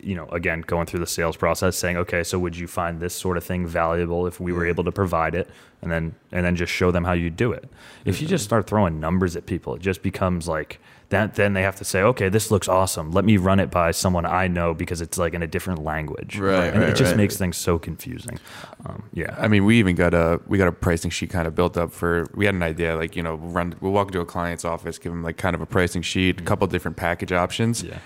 [0.00, 3.14] You know, again, going through the sales process, saying, okay, so would you find this
[3.14, 5.48] sort of thing valuable if we were able to provide it,
[5.82, 7.68] and then and then just show them how you do it.
[8.04, 8.48] If you just mm-hmm.
[8.48, 11.34] start throwing numbers at people, it just becomes like that.
[11.34, 13.10] Then they have to say, okay, this looks awesome.
[13.12, 16.38] Let me run it by someone I know because it's like in a different language,
[16.38, 17.16] Right, And right, it just right.
[17.16, 18.38] makes things so confusing.
[18.86, 21.54] Um, yeah, I mean, we even got a we got a pricing sheet kind of
[21.54, 22.26] built up for.
[22.34, 23.74] We had an idea, like you know, we'll run.
[23.80, 26.44] We'll walk into a client's office, give them like kind of a pricing sheet, a
[26.44, 27.82] couple different package options.
[27.82, 27.98] Yeah.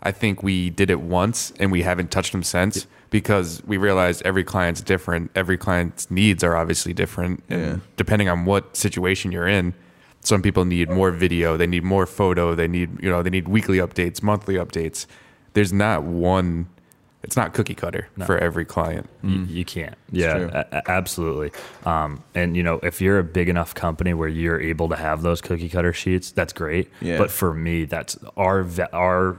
[0.00, 4.22] I think we did it once, and we haven't touched them since because we realized
[4.24, 5.30] every client's different.
[5.34, 7.76] Every client's needs are obviously different, and Yeah.
[7.96, 9.74] depending on what situation you're in.
[10.20, 13.48] Some people need more video, they need more photo, they need you know they need
[13.48, 15.06] weekly updates, monthly updates.
[15.54, 16.68] There's not one.
[17.24, 19.08] It's not cookie cutter for every client.
[19.24, 19.96] You, you can't.
[20.12, 20.36] Yeah,
[20.70, 21.50] a- a- absolutely.
[21.84, 25.22] Um, and you know, if you're a big enough company where you're able to have
[25.22, 26.90] those cookie cutter sheets, that's great.
[27.00, 27.18] Yeah.
[27.18, 29.36] But for me, that's our our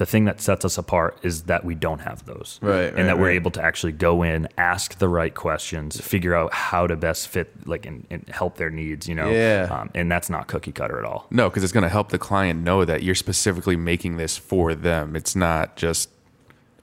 [0.00, 2.58] the thing that sets us apart is that we don't have those.
[2.62, 3.34] Right, And right, that we're right.
[3.34, 7.52] able to actually go in, ask the right questions, figure out how to best fit,
[7.68, 9.06] like, and, and help their needs.
[9.06, 9.28] You know.
[9.28, 9.68] Yeah.
[9.70, 11.26] Um, and that's not cookie cutter at all.
[11.30, 14.74] No, because it's going to help the client know that you're specifically making this for
[14.74, 15.14] them.
[15.14, 16.08] It's not just,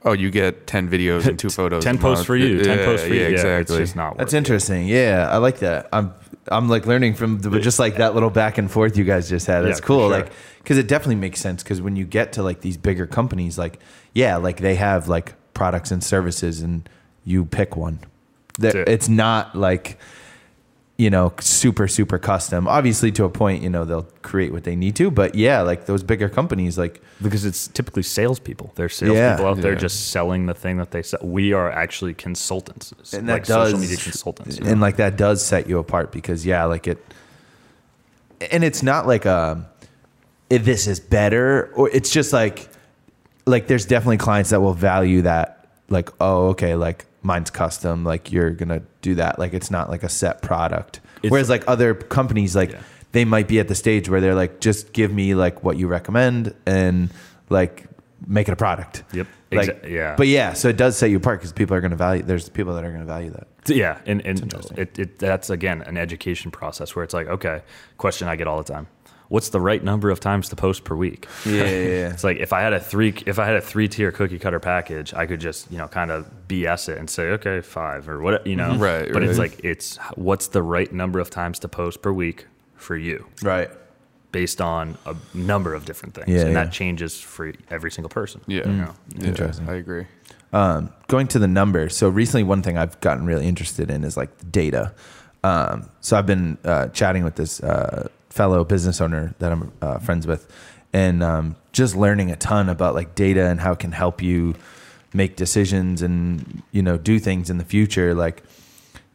[0.05, 1.83] oh, you get 10 videos and two photos.
[1.83, 2.27] Ten posts month.
[2.27, 2.63] for you.
[2.63, 3.21] Ten Yeah, posts for you.
[3.21, 3.77] Yeah, Yeah, exactly.
[3.77, 4.17] It's just not.
[4.19, 4.37] That's worth it.
[4.37, 4.87] interesting.
[4.87, 5.89] Yeah, I like that.
[5.91, 6.13] I'm
[6.51, 9.47] I'm like learning from the, just like that little back and forth you guys just
[9.47, 9.61] had.
[9.65, 10.09] That's Yeah, cool.
[10.09, 10.19] sure.
[10.19, 11.63] Like because it definitely makes sense.
[11.63, 13.79] Because when you get to like these bigger companies, like
[14.13, 16.87] yeah, like they have like products and services, and
[17.23, 17.99] you pick one.
[18.59, 18.89] That it.
[18.89, 19.97] it's not like
[20.97, 22.67] you know super super custom.
[22.67, 25.11] Obviously, to a point, you know they'll create what they need to.
[25.11, 28.71] But yeah, like those bigger companies, like because it's typically salespeople.
[28.75, 29.49] They're salespeople Yeah.
[29.51, 29.77] out there Yeah.
[29.79, 31.19] just selling the thing that they sell.
[31.23, 34.57] We are actually consultants, and like that does social media consultants.
[34.57, 36.97] and like that does set you apart because yeah like it
[38.51, 39.67] and it's not like a
[40.49, 42.69] if this is better or it's just like
[43.45, 48.31] like there's definitely clients that will value that like oh okay like mine's custom like
[48.31, 51.93] you're gonna do that like it's not like a set product It's- whereas like other
[51.93, 52.81] companies like Yeah.
[53.11, 55.87] they might be at the stage where they're like just give me like what you
[55.87, 57.09] recommend and
[57.49, 57.85] like
[58.27, 59.27] make it a product Yep.
[59.51, 60.15] like Exa- yeah.
[60.15, 62.73] but yeah so it does set you apart because people are gonna value there's people
[62.75, 66.95] that are gonna value that Yeah, and, and it, it that's again an education process
[66.95, 67.61] where it's like, okay,
[67.97, 68.87] question I get all the time:
[69.29, 71.27] What's the right number of times to post per week?
[71.45, 72.09] yeah yeah, yeah.
[72.13, 74.59] It's like if I had a three if I had a three tier cookie cutter
[74.59, 78.21] package, I could just you know kind of BS it and say okay five or
[78.21, 78.75] what you know.
[78.79, 82.47] Right, But it's like it's what's the right number of times to post per week
[82.75, 83.69] for you right
[84.31, 86.63] based on a number of different things, Yeah, and yeah.
[86.65, 88.41] that changes for every single person.
[88.45, 88.67] Yeah.
[88.67, 88.93] You know?
[89.15, 89.67] Yeah, Interesting.
[89.69, 90.05] I agree.
[90.53, 91.95] um, going to the numbers.
[91.97, 94.93] So recently, one thing I've gotten really interested in is like data.
[95.43, 99.99] Um, so I've been uh, chatting with this uh, fellow business owner that I'm uh,
[99.99, 100.47] friends with,
[100.93, 104.55] and um, just learning a ton about like data and how it can help you
[105.13, 108.13] make decisions and you know do things in the future.
[108.13, 108.43] Like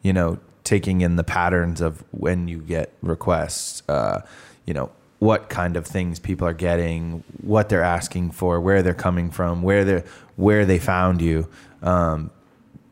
[0.01, 3.81] you know taking in the patterns of when you get requests.
[3.89, 4.21] Uh,
[4.65, 8.93] you know what kind of things people are getting, what they're asking for, where they're
[8.93, 10.03] coming from, where they
[10.35, 11.47] where they found you.
[11.81, 12.29] Um,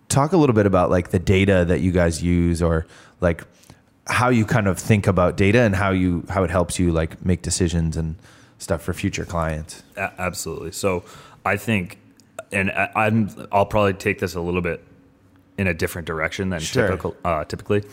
[0.08, 2.88] talk a little bit about like the data that you guys use, or
[3.20, 3.44] like
[4.12, 7.24] how you kind of think about data and how you how it helps you like
[7.26, 8.16] make decisions and
[8.58, 9.84] stuff for future clients.
[9.98, 10.72] A- absolutely.
[10.72, 11.04] So
[11.46, 11.98] I think,
[12.52, 14.84] and I, I'm, I'll probably take this a little bit
[15.58, 16.88] in a different direction than Sure.
[16.88, 17.84] typical, uh, typically.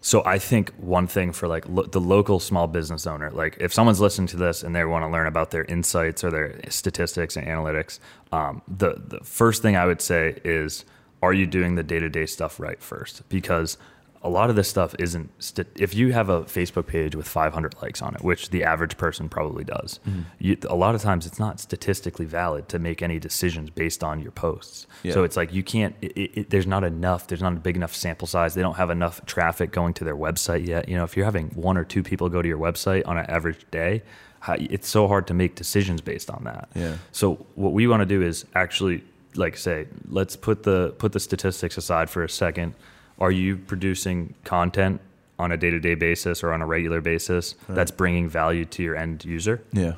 [0.00, 3.72] So I think one thing for like lo- the local small business owner, like if
[3.72, 7.36] someone's listening to this and they want to learn about their insights or their statistics
[7.36, 8.00] and analytics,
[8.32, 10.84] um, the the first thing I would say is,
[11.22, 13.26] are you doing the day to day stuff right first?
[13.28, 13.78] Because
[14.24, 15.30] a lot of this stuff isn't.
[15.38, 18.96] St- if you have a Facebook page with 500 likes on it, which the average
[18.96, 20.20] person probably does, Mm-hmm.
[20.38, 24.20] you, a lot of times it's not statistically valid to make any decisions based on
[24.20, 24.86] your posts.
[25.02, 25.12] Yeah.
[25.12, 25.94] So it's like you can't.
[26.02, 27.26] It, it, there's not enough.
[27.26, 28.54] There's not a big enough sample size.
[28.54, 30.88] They don't have enough traffic going to their website yet.
[30.88, 33.26] You know, if you're having one or two people go to your website on an
[33.26, 34.02] average day,
[34.40, 36.68] how, it's so hard to make decisions based on that.
[36.74, 36.96] Yeah.
[37.12, 39.04] So what we want to do is actually,
[39.36, 42.74] like, say, let's put the put the statistics aside for a second.
[43.20, 45.00] Are you producing content
[45.38, 48.82] on a day to day basis or on a regular basis that's bringing value to
[48.82, 49.62] your end user?
[49.72, 49.94] Yeah.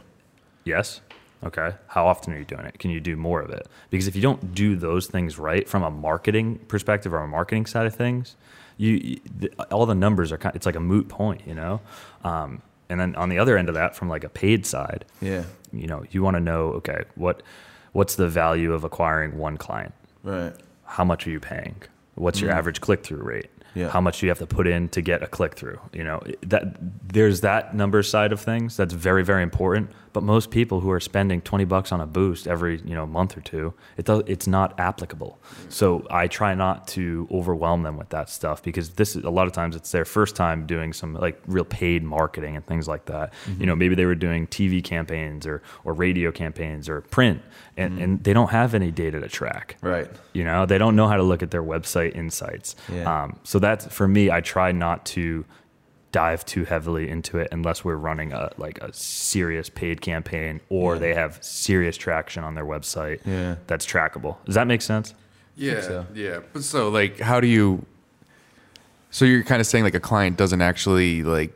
[0.64, 1.00] Yes.
[1.44, 1.74] Okay.
[1.88, 2.78] How often are you doing it?
[2.78, 3.68] Can you do more of it?
[3.90, 7.66] Because if you don't do those things right from a marketing perspective or a marketing
[7.66, 8.36] side of things,
[8.78, 10.52] you, you the, all the numbers are kind.
[10.52, 11.80] of, It's like a moot point, you know.
[12.24, 15.44] Um, and then on the other end of that, from like a paid side, Yeah.
[15.72, 17.42] you know, you want to know, okay, what
[17.92, 19.94] what's the value of acquiring one client?
[20.22, 20.54] Right.
[20.84, 21.76] How much are you paying?
[22.16, 22.56] What's your mm.
[22.56, 23.50] average click through rate?
[23.74, 23.90] Yeah.
[23.90, 25.78] How much do you have to put in to get a click through?
[25.92, 29.90] You know, that there's that number side of things that's very, very important.
[30.16, 33.36] But most people who are spending 20 bucks on a boost every, you know, month
[33.36, 35.38] or two, it does, it's not applicable.
[35.68, 39.46] So I try not to overwhelm them with that stuff because this is a lot
[39.46, 43.04] of times it's their first time doing some like real paid marketing and things like
[43.04, 43.34] that.
[43.58, 47.42] You know, maybe they were doing TV campaigns or, or radio campaigns or print
[47.76, 49.76] and, and they don't have any data to track.
[49.82, 50.08] Right.
[50.32, 52.74] You know, they don't know how to look at their website insights.
[52.90, 53.24] Yeah.
[53.24, 54.30] Um, so that's for me.
[54.30, 55.44] I try not to
[56.16, 60.94] dive too heavily into it unless we're running a like a serious paid campaign or
[60.94, 61.00] Yeah.
[61.00, 63.56] they have serious traction on their website Yeah.
[63.66, 64.36] that's trackable.
[64.46, 65.12] Does that make sense?
[65.56, 66.06] Yeah, so.
[66.14, 66.38] yeah.
[66.54, 67.84] But so like, how do you?
[69.10, 71.52] So you're kind of saying like a client doesn't actually like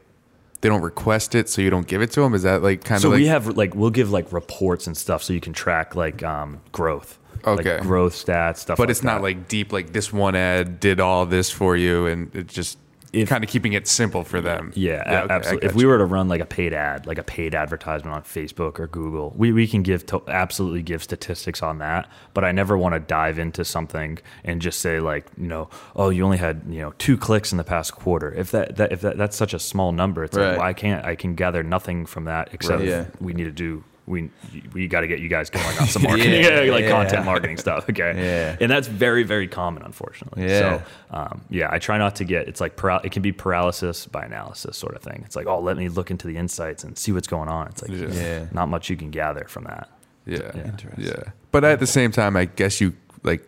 [0.60, 2.34] they don't request it, so you don't give it to them.
[2.34, 4.94] Is that like kind So of like we have like we'll give like reports and
[4.96, 7.18] stuff so you can track like um, growth.
[7.46, 7.74] Okay.
[7.78, 8.76] Like growth stats stuff.
[8.76, 12.06] but like it's not like deep like this one ad did all this for you
[12.06, 12.76] and it just
[13.12, 15.68] If- kind of keeping it simple for them Yeah, a- okay, absolutely.
[15.68, 18.78] If we were to run like a paid ad, like a paid advertisement on Facebook
[18.78, 22.08] or Google, we, we can give to, absolutely give statistics on that.
[22.34, 26.10] But I never want to dive into something and just say like, you know, oh,
[26.10, 28.32] you only had you know two clicks in the past quarter.
[28.32, 30.48] If that, that if that, that's such a small number, it's Right.
[30.50, 32.88] like well, I can't I can gather nothing from that except Right.
[32.88, 33.04] Yeah.
[33.20, 33.84] we need to do.
[34.10, 34.30] We
[34.74, 36.90] we got to get you guys going on some marketing, Yeah, like yeah.
[36.90, 37.88] content marketing stuff.
[37.88, 38.56] Okay, Yeah.
[38.60, 40.42] and that's very very common, unfortunately.
[40.48, 40.58] Yeah.
[40.58, 40.82] So
[41.16, 42.48] um, yeah, I try not to get.
[42.48, 45.22] It's like paral- it can be paralysis by analysis sort of thing.
[45.24, 47.68] It's like, oh, let me look into the insights and see what's going on.
[47.68, 48.08] It's like, Yeah.
[48.12, 48.46] Yeah.
[48.52, 49.88] not much you can gather from that.
[50.26, 50.64] yeah Yeah.
[50.66, 51.04] Interesting.
[51.06, 52.92] yeah but at the same time i guess you
[53.24, 53.42] like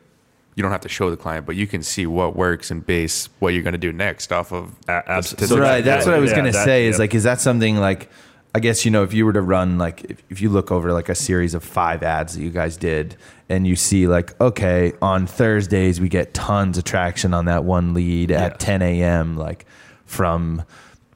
[0.56, 3.28] you don't have to show the client but you can see what works and base
[3.40, 5.48] what you're going to do next off of A- abs- the statistics.
[5.50, 5.84] so right.
[5.84, 6.86] That's what I was yeah, gonna that- say.
[6.86, 6.98] Is yep.
[7.00, 8.10] like, is that something like?
[8.54, 10.92] I guess you know if you were to run like if, if you look over
[10.92, 13.16] like a series of five ads that you guys did
[13.48, 17.94] and you see like okay on Thursdays we get tons of traction on that one
[17.94, 19.36] lead at 10 a.m.
[19.36, 19.64] like
[20.04, 20.64] from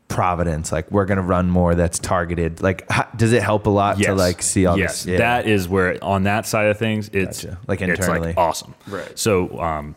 [0.09, 3.99] Providence like we're gonna run more that's targeted like how, does it help a lot
[3.99, 5.13] to like see all yes, this?
[5.13, 5.19] Yeah.
[5.19, 7.59] that is where on that side of things, it's Gotcha.
[7.67, 8.35] Like it's internally.
[8.37, 8.75] awesome.
[8.87, 9.19] Right.
[9.19, 9.97] So, um,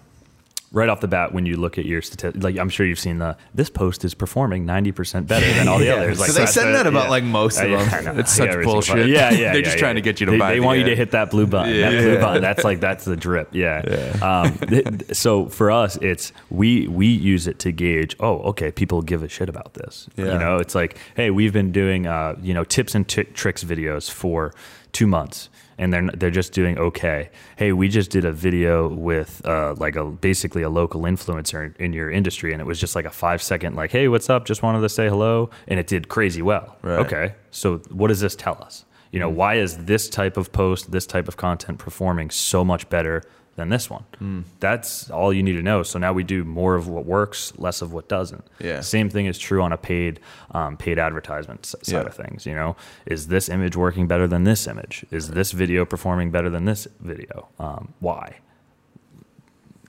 [0.72, 3.18] right off the bat, when you look at your statistics, like I'm sure you've seen
[3.18, 5.94] the this post is performing 90 percent better than all the Yeah.
[5.96, 6.20] others.
[6.20, 7.10] Like So they that's said that about, yeah.
[7.10, 7.90] like, most of them.
[7.92, 8.20] I know.
[8.20, 9.08] It's such every single bullshit.
[9.08, 9.38] Yeah, yeah.
[9.52, 9.80] They're yeah, just yeah.
[9.80, 11.48] trying to get you to they, buy They the want you to hit that blue
[11.48, 11.74] button.
[11.74, 11.90] Yeah.
[11.90, 12.42] That blue button.
[12.42, 13.50] That's like that's the drip.
[13.54, 13.82] Yeah.
[14.22, 18.16] Um, th- th- so for us, it's we we use it to gauge.
[18.20, 18.72] Oh, okay.
[18.72, 20.08] People give a shit about this.
[20.16, 20.34] Yeah.
[20.34, 23.64] You know, it's like, hey, we've been doing uh, you know tips and t- tricks
[23.64, 24.54] videos for
[24.92, 25.50] two months,
[25.80, 27.30] and they're they're just doing okay.
[27.56, 31.94] Hey, we just did a video with uh, like a basically a local influencer in
[31.94, 34.46] your industry, and it was just like a five second like, hey, what's up?
[34.46, 36.78] Just wanted to say hello, and it did crazy well.
[36.84, 37.00] Right.
[37.00, 38.86] Okay, so what does this tell us?
[39.12, 42.88] You know, why is this type of post, this type of content performing so much
[42.90, 43.24] better
[43.60, 44.04] than this one?
[44.18, 44.42] Hmm.
[44.60, 45.84] That's all you need to know.
[45.84, 48.44] So now we do more of what works, less of what doesn't.
[48.60, 48.82] Yeah.
[48.82, 50.20] Same thing is true on a paid
[50.52, 52.00] um, paid advertisement side Yeah.
[52.02, 52.46] of things.
[52.46, 55.06] You know, is this image working better than this image?
[55.12, 57.50] Is this video performing better than this video?
[57.60, 58.38] Um, why?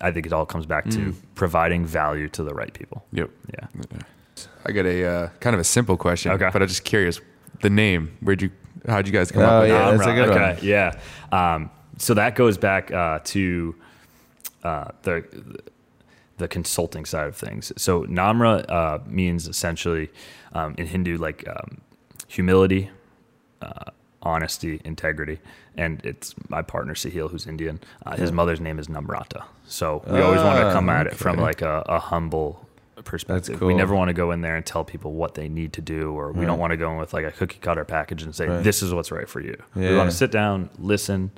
[0.01, 0.91] I think it all comes back Hmm.
[0.91, 3.05] to providing value to the right people.
[3.13, 3.67] yep Yeah.
[4.67, 6.49] i got a uh, kind of a simple question Okay.
[6.53, 7.21] but i'm just curious
[7.61, 8.51] the name where'd you
[8.89, 10.59] how'd you guys come Oh, up with yeah, that that's a good okay, one.
[10.63, 10.99] Yeah.
[11.33, 11.71] Um,
[12.01, 13.75] so that goes back uh, to
[14.65, 15.25] uh, the
[16.39, 17.73] the consulting side of things.
[17.77, 20.09] So Namra uh, means essentially
[20.55, 21.83] um, in Hindu like um,
[22.29, 22.91] humility,
[23.61, 23.91] uh,
[24.23, 25.39] honesty, integrity,
[25.77, 27.81] and it's my partner Sahil who's Indian.
[28.07, 29.45] Uh, his mother's name is Namrata.
[29.67, 32.67] So we always want to Ah, come at it from like a, a humble
[33.05, 33.61] perspective.
[33.61, 36.13] We never want to go in there and tell people what they need to do,
[36.13, 36.47] or we Right.
[36.47, 38.65] don't want to go in with like a cookie cutter package and say Right.
[38.65, 39.57] this is what's right for you.
[39.75, 41.31] We want to sit down, listen,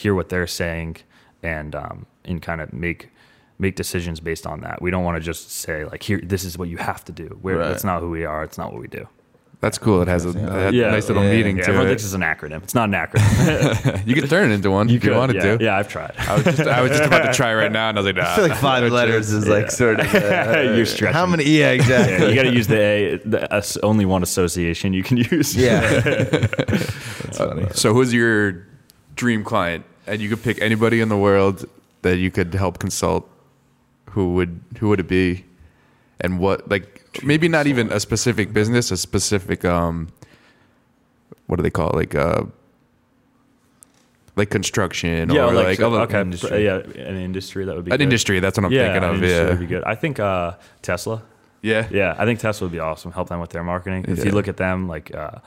[0.00, 0.96] hear what they're saying,
[1.42, 3.10] and um, and kind of make
[3.58, 4.80] make decisions based on that.
[4.80, 7.38] We don't want to just say like here this is what you have to do.
[7.42, 7.68] We're, Right.
[7.68, 8.44] That's not who we are.
[8.44, 9.04] It's not what we do.
[9.60, 10.90] that's cool it has a, a Yeah.
[10.92, 11.32] nice little Yeah.
[11.36, 12.62] meaning Yeah, to everyone it thinks it's an acronym.
[12.62, 14.06] It's not an acronym.
[14.08, 16.14] you could turn it into one if you wanted yeah, to Yeah, I've tried.
[16.16, 18.14] I was just I was just about to try right now, and I was like,
[18.22, 18.30] nah.
[18.30, 20.06] I feel like five letters is like sort of.
[20.14, 21.14] Uh, You're stretching.
[21.20, 21.42] How many?
[21.44, 22.14] Yeah, exactly.
[22.18, 23.16] Yeah, you got to use the A.
[23.32, 25.56] The, uh, only one association you can use.
[25.56, 25.80] Yeah.
[26.00, 27.66] That's funny.
[27.74, 28.67] So who's your
[29.18, 29.84] dream client?
[30.06, 31.66] And you could pick anybody in the world
[32.02, 33.28] that you could help consult.
[34.12, 35.44] Who would who would it be?
[36.20, 36.86] And what like
[37.22, 40.08] maybe not even a specific business, a specific um
[41.46, 41.96] what do they call it?
[41.96, 42.44] Like uh
[44.36, 46.64] like construction Yeah, or like, like, other- okay, industry.
[46.64, 48.02] yeah, an industry that would be an good.
[48.04, 48.40] industry.
[48.40, 49.22] That's what I'm yeah, thinking an of.
[49.22, 49.48] Yeah.
[49.50, 49.84] would be good.
[49.84, 51.22] I think uh, Tesla.
[51.62, 51.88] yeah.
[51.90, 53.10] Yeah, I think Tesla would be awesome.
[53.12, 54.04] Help them with their marketing.
[54.08, 54.24] If Yeah.
[54.26, 55.38] you look at them, like uh,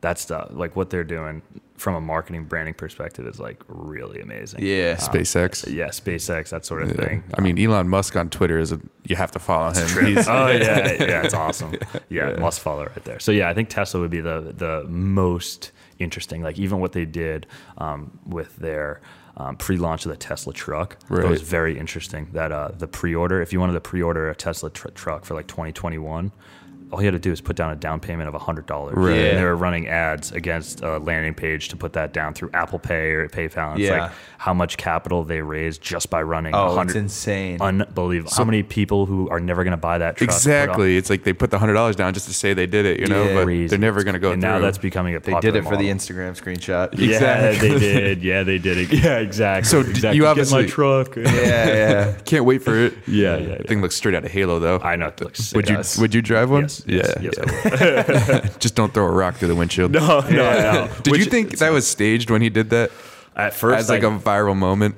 [0.00, 1.42] that stuff, like what they're doing
[1.84, 4.60] from a marketing branding perspective, is like really amazing.
[4.64, 4.96] Yeah.
[4.96, 5.70] SpaceX.
[5.70, 6.94] yeah, SpaceX, that sort of Yeah.
[7.04, 7.24] thing.
[7.36, 9.86] I mean, Elon Musk on Twitter is a you have to follow him.
[10.06, 11.74] He's, oh yeah, yeah, it's awesome.
[12.08, 13.20] Yeah, must follow right there.
[13.20, 16.42] So yeah, I think Tesla would be the the most interesting.
[16.42, 19.02] Like even what they did um, with their
[19.36, 22.28] um, pre-launch of the Tesla truck, that was very interesting.
[22.32, 25.48] That uh, the pre-order, if you wanted to pre-order a Tesla tr- truck for like
[25.48, 26.32] 2021.
[26.94, 28.94] All you had to do is put down a down payment of hundred dollars.
[28.96, 29.16] Right.
[29.16, 29.22] Yeah.
[29.30, 32.78] And they were running ads against a landing page to put that down through Apple
[32.78, 33.72] Pay or PayPal.
[33.72, 34.02] And It's Yeah.
[34.04, 36.54] like how much capital they raised just by running.
[36.54, 37.60] Oh, it's insane.
[37.60, 38.30] Unbelievable.
[38.36, 40.28] how many people who are never going to buy that truck?
[40.28, 40.96] put on- exactly.
[40.96, 43.06] It's like they put the hundred dollars down just to say they did it, you
[43.06, 43.34] know, Yeah.
[43.34, 43.66] but Crazy.
[43.68, 44.50] they're never going to go and through.
[44.50, 45.88] now that's becoming a they popular did it for the.
[45.88, 46.90] Instagram screenshot.
[46.96, 48.22] Yeah, they did.
[48.22, 48.92] Yeah, they did it.
[48.92, 49.68] Yeah, exactly.
[49.68, 50.16] So, exactly.
[50.16, 51.16] you Get obviously- my truck.
[51.16, 51.32] yeah,
[51.66, 52.12] yeah.
[52.24, 52.94] Can't wait for it.
[53.06, 54.78] Yeah, yeah, The thing looks straight out of Halo, though.
[54.78, 55.08] I know.
[55.08, 55.56] It looks sick.
[55.56, 55.98] would you does.
[55.98, 56.62] Would you drive one?
[56.62, 57.30] Yes, yes, yeah.
[57.36, 58.56] yes.
[58.58, 59.92] Just don't throw a rock through the windshield.
[59.92, 60.90] no, no, no.
[61.02, 62.90] Did Which- you think that was staged when he did that?
[63.36, 64.94] at first As like a I, viral moment.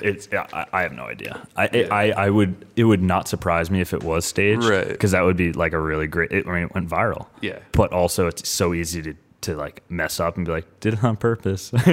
[0.00, 1.44] it's I, I have no idea.
[1.56, 4.86] I, I I would it would not surprise me if it was staged, Right.
[4.86, 6.30] Because that would be like a really great.
[6.30, 7.26] It, I mean, it went viral.
[7.40, 7.58] Yeah.
[7.72, 9.14] but also it's so easy to.
[9.42, 11.70] To like mess up and be like, did it on purpose.
[11.86, 11.92] Yeah,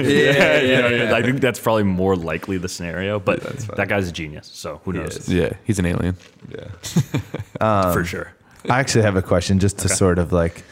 [0.60, 1.14] you know, yeah.
[1.14, 3.20] I think that's probably more likely the scenario.
[3.20, 3.40] But
[3.76, 5.28] that guy's a genius, so who knows?
[5.28, 6.16] Yeah, he's an alien.
[6.50, 7.92] Yeah.
[7.92, 8.32] For sure.
[8.70, 10.64] I actually have a question just to sort of like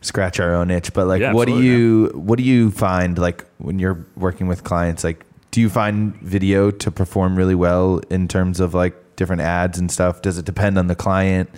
[0.00, 3.44] scratch our own itch, but like, Yeah, what do you what do you find like
[3.58, 5.02] when you're working with clients?
[5.04, 9.78] Like, do you find video to perform really well in terms of like different ads
[9.78, 10.22] and stuff?
[10.22, 11.50] Does it depend on the client?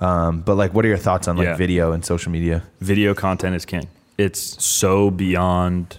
[0.00, 1.56] Um, but like, what are your thoughts on like Yeah.
[1.56, 2.62] video and social media?
[2.80, 3.88] Video content is king.
[4.18, 5.98] It's so beyond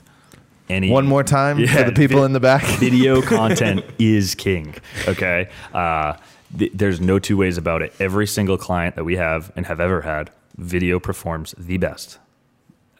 [0.70, 0.92] any.
[0.92, 2.64] One more time for the people vi- in the back.
[2.80, 4.76] video content is king.
[5.08, 5.50] Okay.
[5.74, 6.14] Uh,
[6.58, 7.94] th- there's no two ways about it.
[8.00, 12.20] Every single client that we have and have ever had, video performs the best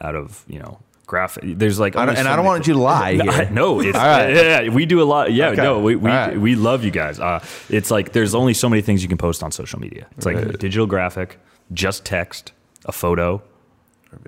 [0.00, 1.58] out of, you know, graphic.
[1.58, 4.34] There's like, I and I don't want you to lie no, no, it's right.
[4.34, 5.32] yeah, we do a lot.
[5.32, 5.62] Yeah, Okay.
[5.62, 6.38] no, we we, right.
[6.38, 7.18] we love you guys.
[7.18, 10.06] Uh, it's like there's only so many things you can post on social media.
[10.16, 10.58] It's like Right.
[10.58, 11.38] digital graphic,
[11.72, 12.52] just text,
[12.84, 13.42] a photo,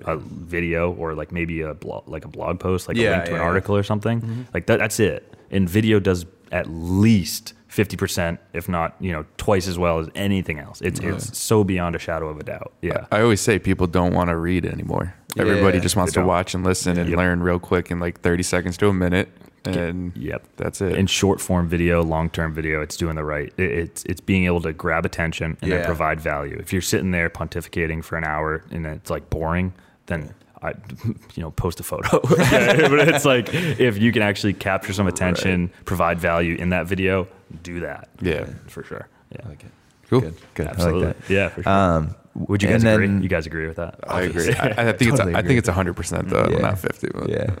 [0.05, 3.29] a video, or like maybe a blog, like a blog post, like a link to
[3.31, 3.47] yeah, an yeah.
[3.47, 4.47] article or something.
[4.53, 4.79] Like that.
[4.79, 5.33] That's it.
[5.51, 7.53] And video does at least.
[7.71, 11.95] 50% if not you know twice as well as anything else it's it's so beyond
[11.95, 15.13] a shadow of a doubt yeah I always say people don't want to read anymore.
[15.37, 16.27] Everybody Yeah, just wants to don't.
[16.27, 17.17] watch and listen and Yep.
[17.17, 19.29] learn real quick in like 30 seconds to a minute.
[19.63, 20.93] And yep that's it.
[20.97, 23.53] in short form video, long term video, it's doing the right.
[23.57, 25.77] It, it's it's being able to grab attention and Yeah.
[25.77, 26.57] then provide value.
[26.59, 29.73] If you're sitting there pontificating for an hour and it's like boring,
[30.07, 30.33] then
[30.63, 30.69] I,
[31.35, 32.19] you know, post a photo.
[32.27, 37.27] But it's like if you can actually capture some attention, provide value in that video,
[37.63, 38.09] do that.
[38.21, 38.45] Yeah.
[38.67, 39.07] for sure.
[39.31, 39.71] Yeah, I like it.
[40.09, 40.21] cool.
[40.21, 40.67] Good, good.
[40.67, 41.03] absolutely.
[41.03, 41.71] I like Yeah, for sure.
[41.71, 43.07] Um, Would you and guys agree?
[43.23, 43.99] You guys agree with that?
[44.07, 44.53] I agree.
[44.53, 46.59] I, I think Totally it's I think it's 100% though, Yeah.
[46.59, 47.07] not 50.
[47.13, 47.55] But Yeah.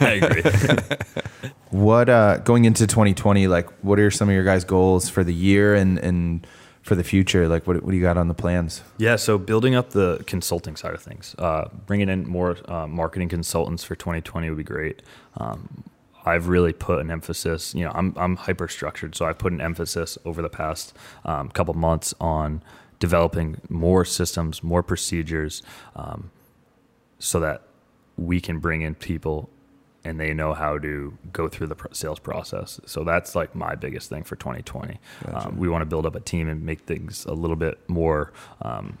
[0.00, 1.52] I agree.
[1.70, 5.32] What uh going into 2020 like what are some of your guys goals for the
[5.34, 6.46] year and and
[6.82, 8.82] for the future like what what do you got on the plans?
[8.98, 13.28] Yeah, so building up the consulting side of things, uh, bringing in more uh, marketing
[13.28, 15.02] consultants for 2020 would be great.
[15.36, 15.84] Um,
[16.24, 17.74] I've really put an emphasis.
[17.74, 21.50] You know, I'm I'm hyper structured, so I put an emphasis over the past um,
[21.50, 22.62] couple months on
[22.98, 25.62] developing more systems, more procedures,
[25.96, 26.30] um,
[27.18, 27.62] so that
[28.16, 29.48] we can bring in people
[30.04, 32.80] and they know how to go through the sales process.
[32.86, 34.98] So that's like my biggest thing for 2020.
[35.32, 38.32] Um, we want to build up a team and make things a little bit more,
[38.62, 38.96] um,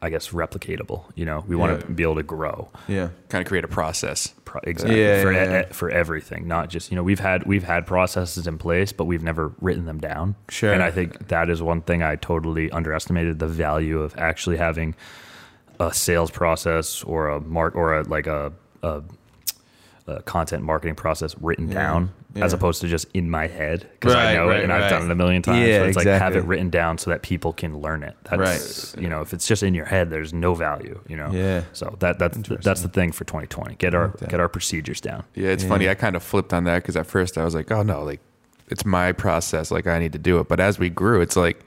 [0.00, 1.04] I guess, replicatable.
[1.14, 1.78] You know, we want Yeah.
[1.86, 2.70] to be able to grow.
[2.88, 3.10] Yeah.
[3.28, 4.34] kind of create a process.
[4.44, 5.72] Pro- exactly Yeah, for, yeah, e- yeah.
[5.72, 9.22] for everything, not just you know we've had we've had processes in place, but we've
[9.22, 10.34] never written them down.
[10.48, 10.72] Sure.
[10.72, 14.94] and I think that is one thing I totally underestimated the value of actually having
[15.80, 19.02] a sales process or a mark or a like a, a,
[20.06, 24.14] a content marketing process written Yeah, down as opposed to just in my head because
[24.14, 24.82] Right, I know right, it and right.
[24.82, 25.68] I've done it a million times.
[25.68, 28.16] Yeah, but it's like have it written down so that people can learn it.
[28.24, 29.02] That's right.
[29.02, 31.00] you know if it's just in your head, there's no value.
[31.08, 31.30] You know.
[31.30, 31.62] Yeah.
[31.72, 33.74] So that that's that's the thing for 2020.
[33.76, 34.28] Get our that.
[34.28, 35.24] get our procedures down.
[35.34, 35.68] Yeah, it's Yeah.
[35.68, 35.88] funny.
[35.88, 38.20] I kind of flipped on that because at first I was like, oh no, like
[38.68, 39.70] it's my process.
[39.70, 40.48] Like I need to do it.
[40.48, 41.60] But as we grew, it's like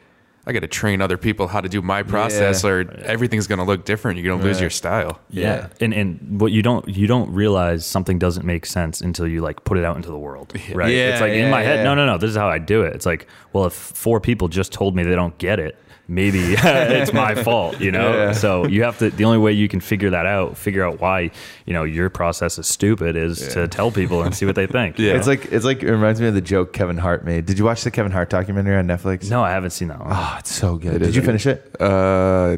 [0.48, 2.70] I got to train other people how to do my process, Yeah.
[2.70, 4.20] or everything's going to look different.
[4.20, 4.62] You're going to lose Right.
[4.62, 5.20] your style.
[5.30, 5.68] Yeah.
[5.82, 9.64] And and what you don't you don't realize something doesn't make sense until you like
[9.64, 10.54] put it out into the world.
[10.74, 10.94] Right.
[10.94, 11.84] Yeah, it's like yeah, in my head, yeah.
[11.84, 12.94] no, no, no, this is how I do it.
[12.96, 15.78] It's like, well, if four people just told me they don't get it,
[16.08, 18.12] maybe it's my fault, you know?
[18.14, 18.32] Yeah.
[18.34, 21.32] So you have to the only way you can figure that out, figure out why,
[21.66, 25.00] you know, your process is stupid is to tell people and see what they think.
[25.00, 25.14] you Yeah.
[25.14, 25.20] know?
[25.20, 27.46] It's like it's like it reminds me of the joke Kevin Hart made.
[27.46, 29.30] Did you watch the Kevin Hart documentary on Netflix?
[29.30, 30.10] No, I haven't seen that one.
[30.12, 30.96] Oh, it's so good.
[30.96, 31.26] It Did you good.
[31.28, 31.76] finish it?
[31.82, 32.58] Uh,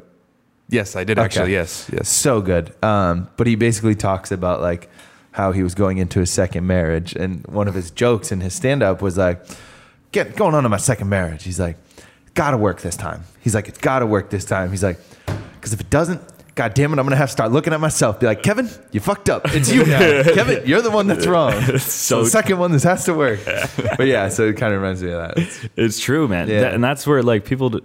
[0.70, 1.24] Yes, I did Okay.
[1.26, 1.54] actually.
[1.54, 2.10] Yes, yes.
[2.10, 2.74] so good.
[2.84, 4.90] Um, but he basically talks about like
[5.32, 8.54] how he was going into his second marriage, and one of his jokes in his
[8.54, 9.42] stand up was like,
[10.12, 11.78] "Get going on to my second marriage." He's like,
[12.38, 15.00] "Gotta work this time." He's like, "It's gotta work this time." He's like,
[15.56, 16.22] "Because if it doesn't."
[16.56, 16.98] God damn it!
[16.98, 18.20] I'm gonna have to start looking at myself.
[18.20, 19.44] Be like, Kevin, you fucked up.
[19.54, 20.00] It's you now.
[20.34, 21.54] Kevin, you're the one that's wrong.
[21.62, 23.42] So, So- the second one, this has to work.
[23.96, 25.70] But yeah, so it kind of reminds me of that.
[25.76, 26.48] It's true, man.
[26.50, 26.62] Yeah.
[26.62, 27.82] That- and that's where like people d-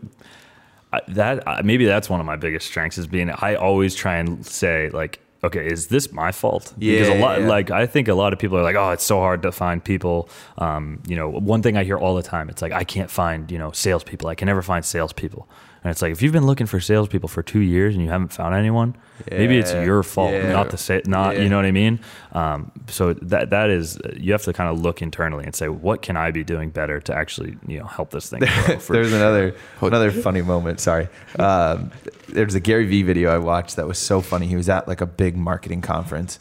[0.90, 4.16] I- that I- maybe that's one of my biggest strengths is being I always try
[4.16, 6.72] and say like okay is this my fault?
[6.78, 7.49] Yeah, because a lot yeah.
[7.49, 9.82] like I think a lot of people are like oh it's so hard to find
[9.82, 10.28] people.
[10.59, 13.51] Um, you know one thing I hear all the time it's like I can't find
[13.51, 14.28] you know salespeople.
[14.28, 15.49] I can never find salespeople
[15.84, 18.32] and it's like if you've been looking for salespeople for two years and you haven't
[18.32, 18.94] found anyone
[19.30, 20.52] maybe it's your fault yeah.
[20.52, 21.42] not the sa- not Yeah.
[21.42, 22.00] you know what I mean
[22.32, 26.02] um, so that that is you have to kind of look internally and say what
[26.02, 29.08] can I be doing better to actually you know help this thing grow for there's
[29.10, 29.16] sure.
[29.18, 30.80] another another funny moment.
[30.80, 31.08] Sorry,
[31.38, 31.90] um,
[32.28, 34.46] there's a Gary Vee video I watched that was so funny.
[34.46, 36.38] He was at like a big marketing conference,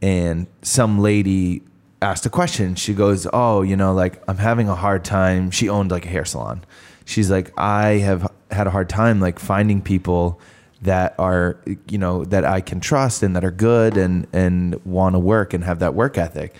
[0.00, 1.62] and some lady
[2.00, 2.74] asked a question.
[2.74, 6.08] She goes, "Oh, you know, like I'm having a hard time." She owned like a
[6.08, 6.64] hair salon.
[7.04, 10.40] She's like, "I have had a hard time like finding people."
[10.82, 15.14] that are you know that I can trust and that are good and and want
[15.14, 16.56] to work and have that work ethic.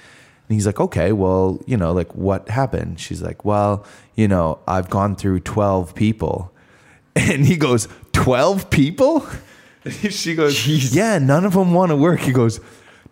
[0.53, 3.01] And he's like, okay, well, you know, like what happened?
[3.01, 3.87] She's like, well,
[4.17, 6.53] you know, I've gone through 12 people.
[7.15, 9.27] And he goes, 12 people?
[9.87, 12.21] she goes, yeah, none of them want to work.
[12.21, 12.59] He goes,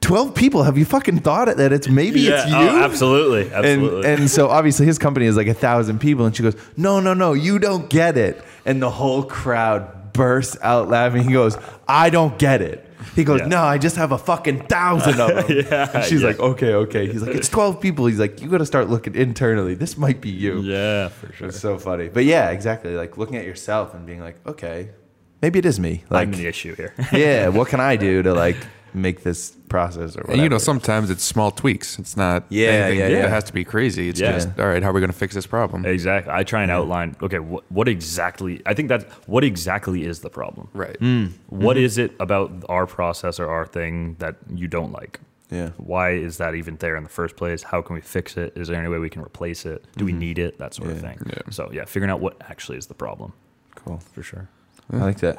[0.00, 0.62] 12 people?
[0.62, 2.68] Have you fucking thought it that it's maybe it's oh, you?
[2.70, 4.10] oh, absolutely, and, absolutely.
[4.12, 6.24] and so obviously his company is like a thousand people.
[6.24, 8.42] And she goes, no, no, no, you don't get it.
[8.64, 11.22] And the whole crowd bursts out laughing.
[11.24, 12.86] He goes, I don't get it.
[13.14, 13.46] He goes, Yeah.
[13.48, 15.64] no, I just have a fucking thousand of them.
[15.70, 16.28] Yeah, and she's yeah.
[16.28, 17.06] like, okay, okay.
[17.06, 18.06] He's like, it's 12 people.
[18.06, 19.74] He's like, you got to start looking internally.
[19.74, 20.60] This might be you.
[20.60, 21.48] yeah, for sure.
[21.48, 22.08] It's so funny.
[22.08, 22.94] But yeah, exactly.
[22.94, 24.90] Like looking at yourself and being like, okay,
[25.40, 26.04] maybe it is me.
[26.10, 26.94] I'm Like, the issue here.
[27.12, 28.56] yeah, what can I do to like
[28.92, 30.42] make this process or whatever?
[30.42, 31.98] You know, sometimes it's small tweaks.
[31.98, 34.08] It's not Yeah, anything yeah, that has to be crazy.
[34.10, 34.32] It's Yeah.
[34.32, 34.82] just all right.
[34.82, 35.86] How are we going to fix this problem?
[35.86, 36.32] exactly.
[36.32, 37.16] I try and outline.
[37.22, 38.60] Okay, what, what exactly?
[38.66, 40.68] I think that what exactly is the problem?
[40.74, 40.96] Right.
[41.48, 41.84] What Mm-hmm.
[41.84, 45.20] is it about our process or our thing that you don't like?
[45.50, 45.70] Yeah.
[45.78, 47.62] Why is that even there in the first place?
[47.64, 48.52] How can we fix it?
[48.56, 49.84] Is there any way we can replace it?
[49.96, 50.58] Do we need it?
[50.58, 51.06] That sort of Mm-hmm.
[51.24, 51.32] Thing.
[51.34, 51.50] Yeah.
[51.50, 53.32] So yeah, figuring out what actually is the problem
[53.74, 53.98] Cool.
[54.14, 54.48] for sure.
[54.92, 55.38] I like that.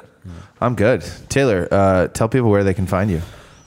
[0.62, 1.02] I'm good.
[1.28, 3.20] Taylor, uh, tell people where they can find you.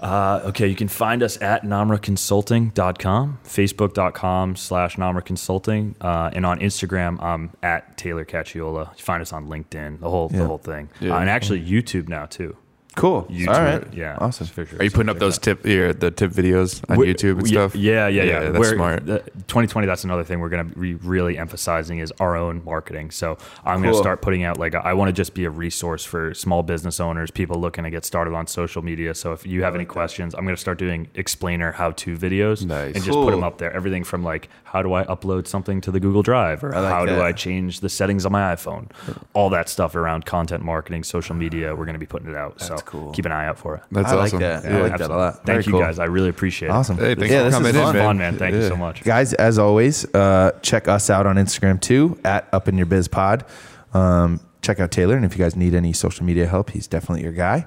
[0.05, 7.21] Uh, okay, you can find us at namraconsulting.com, facebook.com slash namraconsulting, uh, and on Instagram,
[7.23, 8.95] I'm at Taylor Cacciola.
[8.97, 10.39] You find us on LinkedIn, the whole Yeah.
[10.39, 10.89] the whole thing.
[10.99, 11.15] Yeah.
[11.15, 12.55] Uh, and actually YouTube now too.
[12.95, 13.23] Cool.
[13.25, 13.93] YouTube, All right.
[13.93, 14.17] yeah.
[14.19, 14.47] Awesome.
[14.47, 14.79] for sure.
[14.79, 17.31] Are you putting up Check those that tip, yeah, the tip videos on We- YouTube
[17.33, 17.75] and we- stuff?
[17.75, 18.39] Yeah, yeah, yeah.
[18.51, 19.05] that's We're- smart.
[19.05, 23.11] the- 2020, that's another thing we're going to be really emphasizing is our own marketing.
[23.11, 26.05] So I'm going to start putting out like I want to just be a resource
[26.05, 29.13] for small business owners, people looking to get started on social media.
[29.13, 32.95] So if you have any questions, I'm going to start doing explainer how-to videos Nice.
[32.95, 33.71] and just put them up there.
[33.73, 37.05] Everything from like how do I upload something to the Google Drive or like how
[37.05, 37.21] do.
[37.21, 38.89] I change the settings on my iPhone,
[39.33, 41.75] all that stuff around content marketing, social media.
[41.75, 42.59] We're going to be putting it out.
[42.61, 43.11] so That's cool.
[43.11, 43.83] keep an eye out for it.
[43.91, 44.39] That's I like awesome.
[44.39, 44.65] that.
[44.65, 45.35] I like that a lot.
[45.35, 45.81] Thank Very you cool.
[45.81, 45.99] guys.
[45.99, 46.71] I really appreciate it.
[46.71, 46.97] Awesome.
[46.97, 47.95] Hey, thanks yeah, for this coming is in, fun.
[47.95, 48.05] man.
[48.05, 48.37] Fun, man.
[48.37, 49.03] Thank you so much.
[49.03, 53.07] Guys, as always, uh, check us out on Instagram too at Up in Your Biz
[53.07, 53.45] Pod.
[53.93, 57.23] Um, check out Taylor, and if you guys need any social media help, he's definitely
[57.23, 57.65] your guy.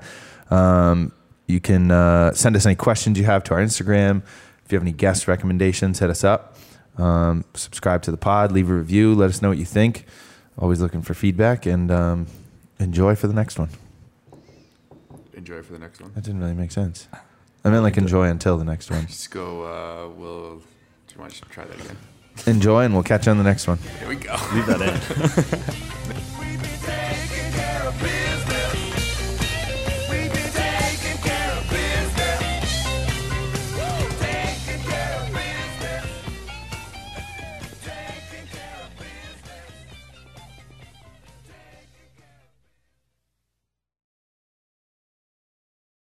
[0.50, 1.12] Um,
[1.46, 4.22] you can uh, send us any questions you have to our Instagram.
[4.64, 6.56] If you have any guest recommendations, hit us up.
[6.98, 10.04] Um, subscribe to the pod, leave a review, let us know what you think.
[10.58, 12.26] Always looking for feedback, and um,
[12.80, 13.70] enjoy for the next one.
[15.39, 16.11] Enjoy for the next one.
[16.14, 17.07] That didn't really make sense.
[17.64, 19.07] I meant like enjoy until the next one.
[19.07, 19.62] Just go.
[19.62, 20.57] Uh, we'll.
[20.57, 21.97] Do you want to try that again?
[22.47, 23.78] Enjoy, and we'll catch you on the next one.
[24.01, 24.32] Here we go.
[24.53, 24.95] Leave that in.
[26.41, 26.61] We've
[28.03, 28.27] been